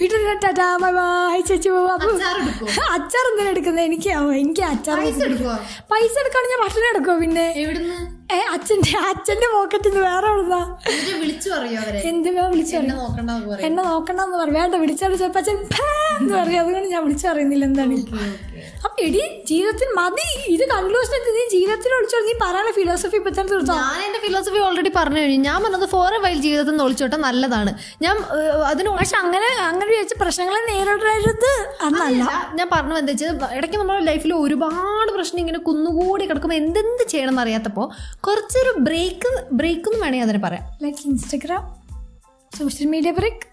വീട്ടിൽ 0.00 0.24
ടാറ്റാ 0.44 0.66
ബൈ 0.82 0.90
ബൈ 0.96 1.06
ചേച്ചി 1.48 1.68
അപ്പൊ 1.70 2.08
അച്ചാറെടുക്കുവോ? 2.08 2.68
അച്ചാർ 2.96 3.24
എന്തിനാ 3.30 3.50
എടുക്കുന്നത് 3.54 3.84
എനിക്ക് 3.88 4.10
എനിക്ക് 4.42 4.62
അച്ചാർ 4.70 4.96
പൈസ? 5.92 6.14
എടുക്കാണ് 6.22 6.46
ഞാൻ 6.52 6.60
ഭക്ഷണം 6.64 6.88
എടുക്കുവോ 6.92 7.16
പിന്നെ? 7.22 7.46
ഏ 8.32 8.38
അച്ഛന്റെ 8.54 8.92
അച്ഛന്റെ 9.10 9.48
പോക്കറ്റിൽ 9.54 9.90
നിന്ന് 9.90 10.02
വേറെ 10.06 10.28
എവിടുന്നാ? 10.32 10.60
എന്തിനാ 12.12 12.44
വിളിച്ചു 12.54 12.74
എന്നെ 12.76 12.94
നോക്കണ്ടെന്ന് 13.82 14.36
പറയും. 14.38 14.54
വേണ്ട 14.58 14.74
വിളിച്ചാൽ 14.84 15.16
ചിലപ്പോൾ 15.22 15.42
അച്ഛൻ 15.42 15.56
എന്ന് 15.56 16.34
പറയും. 16.36 16.60
അതുകൊണ്ട് 16.62 16.88
ഞാൻ 16.94 17.02
വിളിച്ചു 17.06 17.26
പറയുന്നില്ല 17.30 17.64
എന്താണ്? 17.70 17.96
അപ്പൊ 18.86 19.02
എടി 19.06 19.22
ജീവിതത്തിൽ 19.50 19.88
മതി. 19.98 20.26
ഇത് 20.54 20.62
കൺക്ലൂഷൻ 20.72 21.20
നീ 21.36 21.42
ജീവിതത്തിൽ 21.54 21.92
വിളിച്ചോ 21.96 22.18
നീ 22.26 22.32
പറയാനുള്ള 22.42 22.72
ഫിലോസഫി 22.78 23.16
ഇപ്പൊ 23.20 23.30
തന്നെ 23.38 23.50
തീർത്തോ 23.52 23.74
ഞാൻ 23.80 24.00
എന്റെ 24.06 24.20
ഫിലോസഫി 24.24 24.60
ഓൾറെഡി 24.66 24.90
പറഞ്ഞു 24.98 25.20
കഴിഞ്ഞു. 25.22 25.38
ഞാൻ 25.48 25.58
പറഞ്ഞത് 25.64 25.86
ഫോർ 25.94 26.10
എ 26.18 26.20
വൈൽ 26.24 26.38
ജീവിതത്തിൽ 26.46 26.72
നിന്ന് 26.72 26.84
ഒളിച്ചോട്ടം 26.86 27.20
നല്ലതാണ്. 27.28 27.72
ഞാൻ 28.04 28.16
അതിന് 28.72 28.90
പക്ഷെ 29.00 29.16
അങ്ങനെ 29.22 29.48
അങ്ങനെ 29.70 29.88
വിചാരിച്ച 29.92 30.16
പ്രശ്നങ്ങളെ 30.22 30.60
നേരിടരുത് 30.70 31.50
എന്നല്ല. 31.88 32.22
ഞാൻ 32.60 32.68
പറഞ്ഞു 32.74 32.98
എന്താ 33.02 33.14
വെച്ചാൽ 33.14 33.56
ഇടയ്ക്ക് 33.58 33.76
നമ്മുടെ 33.82 34.04
ലൈഫിൽ 34.10 34.34
ഒരുപാട് 34.44 35.10
പ്രശ്നം 35.16 35.40
ഇങ്ങനെ 35.44 35.62
കുന്നുകൂടി 35.70 36.24
കിടക്കുമ്പോൾ 36.30 36.58
എന്തെന്ത് 36.62 37.04
ചെയ്യണം 37.14 37.40
അറിയാത്തപ്പോൾ 37.44 37.88
കുറച്ചൊരു 38.28 38.74
ബ്രേക്ക് 38.88 39.32
ബ്രേക്ക് 39.60 39.86
എന്ന് 39.90 40.00
വേണമെങ്കിൽ 40.04 40.26
അതിനെ 40.28 40.42
പറയാം. 40.46 40.64
Like 40.86 41.02
Instagram 41.10 41.62
social 42.52 42.88
media 42.94 43.10
break 43.20 43.44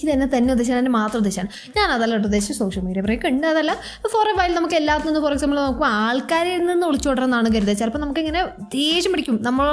ഇതെന്നെ 0.00 0.26
തന്നെ 0.34 0.50
ഉദ്ദേശിച്ചാണ് 0.54 0.80
എന്നെ 0.82 0.92
മാത്രം 0.98 1.18
ഉദ്ദേശിച്ചാണ്. 1.20 1.50
ഞാൻ 1.76 1.88
അതല്ല 1.96 2.12
കേട്ടോ 2.16 2.28
ഉദ്ദേശിച്ചത് 2.30 2.58
സോഷ്യൽ 2.62 2.82
മീഡിയ 2.86 3.02
ബ്രേക്ക് 3.06 3.26
ഉണ്ട് 3.32 3.46
അതല്ല. 3.52 3.72
ഫോർ 4.14 4.26
എ 4.32 4.34
വൈൽ 4.38 4.52
നമുക്ക് 4.58 4.76
എല്ലാത്തിൽ 4.80 5.08
നിന്ന് 5.08 5.20
ഫോർ 5.24 5.32
എക്സാമ്പിൾ 5.36 5.58
നോക്കുമ്പോൾ 5.60 5.90
ആൾക്കാരിൽ 6.04 6.64
നിന്ന് 6.70 6.86
ഒളിച്ചോടണമെന്നാണ് 6.90 7.48
കരുതുക. 7.54 7.74
ചിലപ്പോൾ 7.80 8.02
നമുക്കിങ്ങനെ 8.04 8.42
ദേഷ്യം 8.76 9.12
പിടിക്കും. 9.14 9.38
നമ്മൾ 9.48 9.66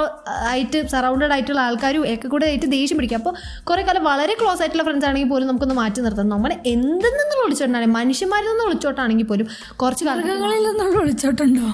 ആയിട്ട് 0.52 0.82
സറൗണ്ടഡ് 0.94 1.34
ആയിട്ടുള്ള 1.38 1.62
ആൾക്കാരും 1.68 2.04
ഒക്കെ 2.14 2.28
കൂടെ 2.36 2.48
ആയിട്ട് 2.50 2.68
ദേഷ്യം 2.78 3.00
പിടിക്കും. 3.00 3.20
അപ്പോൾ 3.22 3.36
കുറേ 3.72 3.82
കാലം 3.90 4.04
വളരെ 4.12 4.36
ക്ലോസ് 4.42 4.62
ആയിട്ടുള്ള 4.64 4.86
ഫ്രണ്ട്സ് 4.90 5.08
ആണെങ്കിൽ 5.10 5.32
പോലും 5.34 5.48
നമുക്കൊന്ന് 5.52 5.78
മാറ്റി 5.82 6.00
നിർത്താം. 6.08 6.30
നമ്മൾ 6.36 6.52
എന്തിൽ 6.76 7.12
നിന്നുള്ള 7.20 7.44
ഒളിച്ചോട്ടാണ് 7.48 7.90
മനുഷ്യന്മാരിൽ 8.00 8.50
നിന്ന് 8.52 8.66
ഒളിച്ചോട്ടാണെങ്കിൽ 8.70 9.28
പോലും 9.34 9.48
കുറച്ച് 9.84 10.06
കാലം 10.08 10.24
മൃഗങ്ങളിൽ 10.24 10.64
നിന്നുള്ള 10.70 10.98
ഒളിച്ചോട്ടുണ്ടോ 11.04 11.68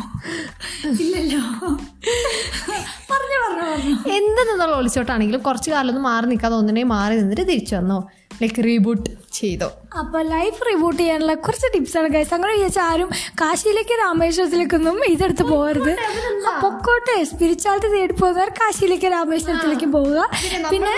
ഇല്ലല്ലോ. 1.03 1.43
പറഞ്ഞു 3.11 3.37
പറഞ്ഞു 3.43 3.63
പറഞ്ഞു. 3.71 3.95
എന്ത് 4.17 4.41
നിന്നുള്ള 4.49 4.75
ഒളിച്ചോട്ടാണെങ്കിലും 4.81 5.41
കുറച്ച് 5.47 5.69
കാലം 5.75 5.91
ഒന്ന് 5.93 6.03
മാറി 6.09 6.25
നിൽക്കാതെ 6.31 6.55
ഒന്നിനെ 6.61 6.83
മാറി 6.95 7.15
നിന്നിട്ട് 7.21 7.45
തിരിച്ചു 7.51 7.75
വന്നോ. 7.75 7.99
ലൈക്ക് 8.43 8.63
റീബൂട്ട് 8.63 9.09
ചെയ്തോ. 9.33 9.71
അപ്പൊ 10.01 10.19
ലൈഫ് 10.29 10.59
റിവോട്ട് 10.67 10.99
ചെയ്യാനുള്ള 10.99 11.33
കുറച്ച് 11.45 11.67
ടിപ്സ് 11.73 11.95
ആണ് 11.99 12.07
ഗൈസ് 12.13 12.33
അങ്ങനെ 12.35 12.53
വിചാരിച്ചാൽ 12.55 12.85
ആരും 12.91 13.09
കാശിയിലേക്ക് 13.41 13.95
രാമേശ്വരത്തിലേക്കൊന്നും 14.01 14.95
ഇതെടുത്ത് 15.11 15.43
പോകരുത്. 15.51 15.91
പൊക്കോട്ടെ 16.63 17.15
സ്പിരിച്വാലിറ്റി 17.31 17.89
തേടി 17.93 18.15
പോകുന്നവർ 18.21 18.49
കാശിയിലേക്ക് 18.59 19.09
രാമേശ്വരത്തിലേക്ക് 19.15 19.87
പോവുക. 19.95 20.19
പിന്നെ 20.71 20.93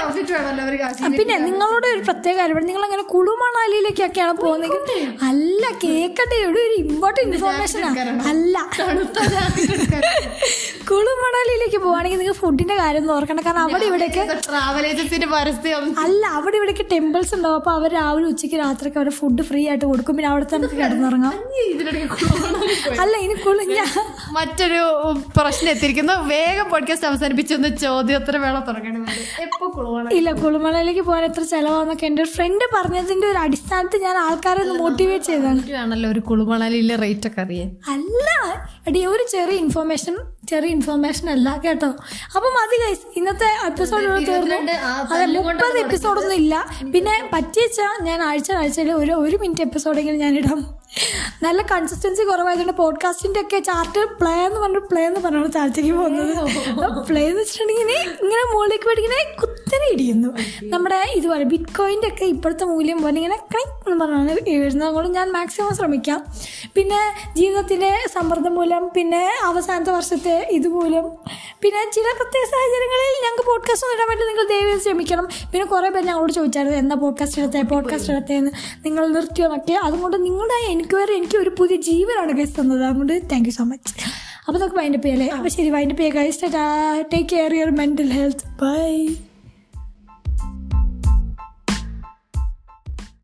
പിന്നെ 1.20 1.36
നിങ്ങളോട് 1.48 1.88
ഒരു 1.94 2.02
പ്രത്യേക 2.10 2.36
കാര്യം 2.40 2.68
നിങ്ങൾ 2.70 2.84
അങ്ങനെ 2.88 3.06
കുളുമണാലിയിലേക്കൊക്കെയാണ് 3.14 4.36
പോകുന്നതെങ്കിൽ 4.44 4.82
അല്ല 5.30 5.64
കേക്കട്ടെ 5.84 6.38
ഇവിടെ 6.44 6.62
ഒരു 6.68 6.76
ഇമ്പോർട്ടന്റ് 6.86 7.28
ഇൻഫോർമേഷൻ 7.30 7.84
അല്ല. 8.32 8.56
കുളു 10.90 11.12
മണാലിയിലേക്ക് 11.20 11.80
പോവാണെങ്കിൽ 11.84 12.20
നിങ്ങൾ 12.22 12.36
ഫുഡിന്റെ 12.42 12.76
കാര്യം 12.80 13.02
ഒന്നും 13.02 13.14
ഓർക്കണം 13.14 13.44
കാരണം 13.46 13.62
അവിടെ 13.64 13.86
ഇവിടേക്ക് 13.90 14.20
അല്ല 16.06 16.24
അവിടെ 16.38 16.56
ഇവിടേക്ക് 16.60 16.86
ടെമ്പിൾസ് 16.92 17.34
ഉണ്ടാവും. 17.38 17.58
അപ്പൊ 17.60 17.72
അവർ 17.78 17.90
രാവിലെ 17.98 18.28
ഉച്ചയ്ക്ക് 18.32 18.58
രാത്രിയൊക്കെ 18.86 19.00
അവരെ 19.02 19.14
ഫുഡ് 19.20 19.44
ഫ്രീ 19.50 19.62
ആയിട്ട് 19.70 19.86
കൊടുക്കും. 19.86 20.14
പിന്നെ 20.18 20.30
അവിടെ 20.32 20.46
തന്നെ 20.54 20.68
കിടന്നിറങ്ങാം. 20.80 21.36
അല്ല 23.04 23.14
ഇനി 23.26 23.36
കുളിഞ്ഞ 23.46 23.80
മറ്റൊരു 24.38 24.82
പ്രശ്നം 25.38 25.70
എത്തിയിരിക്കുന്നു. 25.70 26.16
വേഗം 26.34 26.68
പോഡ്കാസ്റ്റ് 26.74 27.08
അവസാനിപ്പിച്ചൊന്ന് 27.10 27.70
ചോദ്യോത്തര 27.86 28.38
വേള 28.46 28.58
തുടങ്ങണം 28.70 29.02
ഇല്ല 30.18 30.30
കുളുമലയിലേക്ക് 30.44 31.04
പോകാൻ 31.10 31.24
എത്ര 31.24 31.44
ചെലവാന്നൊക്കെ 31.54 32.06
എന്റെ 32.06 32.22
ഒരു 32.24 32.32
ഫ്രണ്ട് 32.36 32.66
പറഞ്ഞതിന്റെ 32.76 33.28
ഒരു 33.28 33.40
അടിസ്ഥാനത്തിൽ 33.46 34.02
ഞാൻ 34.08 34.18
ആൾക്കാരെ 34.18 34.62
ഒന്ന് 34.66 34.76
മോട്ടിവേറ്റ് 34.84 35.26
ചെയ്തതാണ്. 35.26 35.62
ആണല്ലോ 35.84 36.08
ഒരു 36.10 36.22
കുളുമണലിലെ 36.30 36.96
റേറ്റ് 37.04 37.28
ഒക്കെ 37.28 37.42
അറിയാൻ 37.42 37.70
അല്ല 37.94 38.28
എടി 38.88 39.02
ഒരു 39.06 39.24
ചെറിയ 39.32 39.58
ഇൻഫർമേഷൻ 39.66 40.16
ചെറിയ 40.50 40.70
ഇൻഫർമേഷൻ 40.70 41.30
അല്ല 41.30 41.58
കേട്ടോ. 41.66 41.90
അപ്പൊ 42.36 42.48
മതി 42.58 42.78
ഗൈസ് 42.84 43.06
ഇന്നത്തെ 43.18 43.50
എപ്പിസോഡ് 43.66 44.04
തീർന്നു. 44.28 44.58
അതെ 45.14 45.26
മുപ്പത് 45.26 45.78
എപ്പിസോഡൊന്നും 45.78 46.36
ഇല്ല. 46.36 46.56
പിന്നെ 46.94 47.30
പറ്റിയച്ചാ 47.34 47.88
ഞാൻ 48.02 48.22
ആഴ്ച 48.24 48.52
ആഴ്ചയിൽ 48.52 48.92
ഒരു 48.92 49.12
ഒരു 49.12 49.38
മിനിറ്റ് 49.42 49.62
എപ്പിസോഡെങ്കിലും 49.62 50.20
ഞാൻ 50.20 50.36
ഇടാം. 50.38 50.62
നല്ല 51.44 51.62
കൺസിസ്റ്റൻസി 51.62 52.24
കുറവായതുകൊണ്ട് 52.24 52.74
പോഡ്കാസ്റ്റിന്റെ 52.78 53.42
ഒക്കെ 53.42 53.60
ചാർട്ട് 53.60 54.02
പ്ലേ 54.20 54.34
എന്ന് 54.46 54.60
പറഞ്ഞു 54.60 54.80
പ്ലേ 54.80 55.06
എന്ന് 55.06 55.20
പറഞ്ഞാണ് 55.20 55.52
ചാർട്ടിലേക്ക് 55.52 55.98
പോകുന്നത്. 55.98 56.34
പ്ലേ 57.10 57.24
എന്ന് 57.28 57.42
വെച്ചിട്ടുണ്ടെങ്കിൽ 57.42 57.90
ഇങ്ങനെ 58.24 58.44
മുകളിലേക്ക് 58.54 58.86
പഠിക്കണേ 58.90 59.36
കുത്തനെ 59.42 59.94
ഇടിയുന്നു. 59.94 60.30
നമ്മുടെ 60.64 61.00
ഇതുപോലെ 61.16 61.44
ബിറ്റ് 61.44 61.78
കോയിന്റെ 61.78 62.08
ഒക്കെ 62.08 62.26
ഇപ്പോഴത്തെ 62.26 62.66
മൂല്യം 62.66 63.02
പോലെ 63.02 63.16
ഇങ്ങനെ 63.16 63.38
ക്ലിക്ക് 63.52 63.90
എന്ന് 63.90 64.06
പറഞ്ഞാണ് 64.06 64.32
എഴുതുന്നത്. 64.50 64.88
അതുകൊണ്ട് 64.88 65.12
ഞാൻ 65.18 65.32
മാക്സിമം 65.32 65.76
ശ്രമിക്കാം. 65.76 66.26
പിന്നെ 66.76 67.00
ജീവിതത്തിന്റെ 67.38 67.92
സമ്മർദ്ദം 68.14 68.56
മൂലം 68.56 68.92
പിന്നെ 68.96 69.24
അവസാനത്തെ 69.44 69.92
വർഷത്തെ 69.92 70.48
ഇതുമൂലം 70.52 71.06
പിന്നെ 71.62 71.80
ചില 71.96 72.08
പ്രത്യേക 72.18 72.46
സാഹചര്യങ്ങളിൽ 72.54 73.14
ഞങ്ങൾക്ക് 73.26 73.46
പോഡ്കാസ്റ്റ് 73.50 73.94
ഇടാൻ 73.96 74.08
വേണ്ടി 74.10 74.26
നിങ്ങൾ 74.28 74.46
ദൈവം 74.54 74.80
ശ്രമിക്കണം. 74.80 75.28
പിന്നെ 75.52 75.66
കുറേ 75.66 75.90
പേര് 75.90 76.06
ഞങ്ങളോട് 76.06 76.34
ചോദിച്ചായിരുന്നു 76.34 76.78
എന്താ 76.78 76.96
പോഡ്കാസ്റ്റ് 76.96 77.42
എടുത്തേ 77.42 77.62
പോഡ്കാസ്റ്റ് 77.62 78.12
എടുത്തേന്ന് 78.14 78.52
നിങ്ങൾ 78.86 79.08
നിർത്തിയോ 79.08 79.46
എന്നൊക്കെ. 79.48 79.74
അതുകൊണ്ട് 79.74 80.18
നിങ്ങളുടെ 80.26 80.60
എൻക്വയറി 80.86 81.14
എനിക്ക് 81.20 81.38
ഒരു 81.38 81.52
പുതിയ 81.60 81.78
ജീവനാണ് 81.90 82.32
ഗൈസ് 82.40 82.56
തന്നത്. 82.60 82.84
അതുകൊണ്ട് 82.86 83.14
താങ്ക് 83.32 83.48
യു 83.50 83.54
സോ 83.60 83.64
മച്ച് 83.70 83.94
അപ്പോൾ 84.48 84.60
നമുക്ക് 84.60 84.78
വൈൻഡപ്പ് 84.80 85.06
ചെയ്യാം 85.06 85.20
അല്ലേ? 85.20 85.30
അപ്പോൾ 85.38 85.52
ശരി 85.56 85.70
വൈൻഡപ്പ് 85.76 86.02
ചെയ്യാം 86.02 86.18
guys 86.18 86.42
take 87.14 87.30
care 87.32 87.54
your 87.60 87.72
mental 87.80 88.10
health 88.18 88.46
bye 88.62 88.92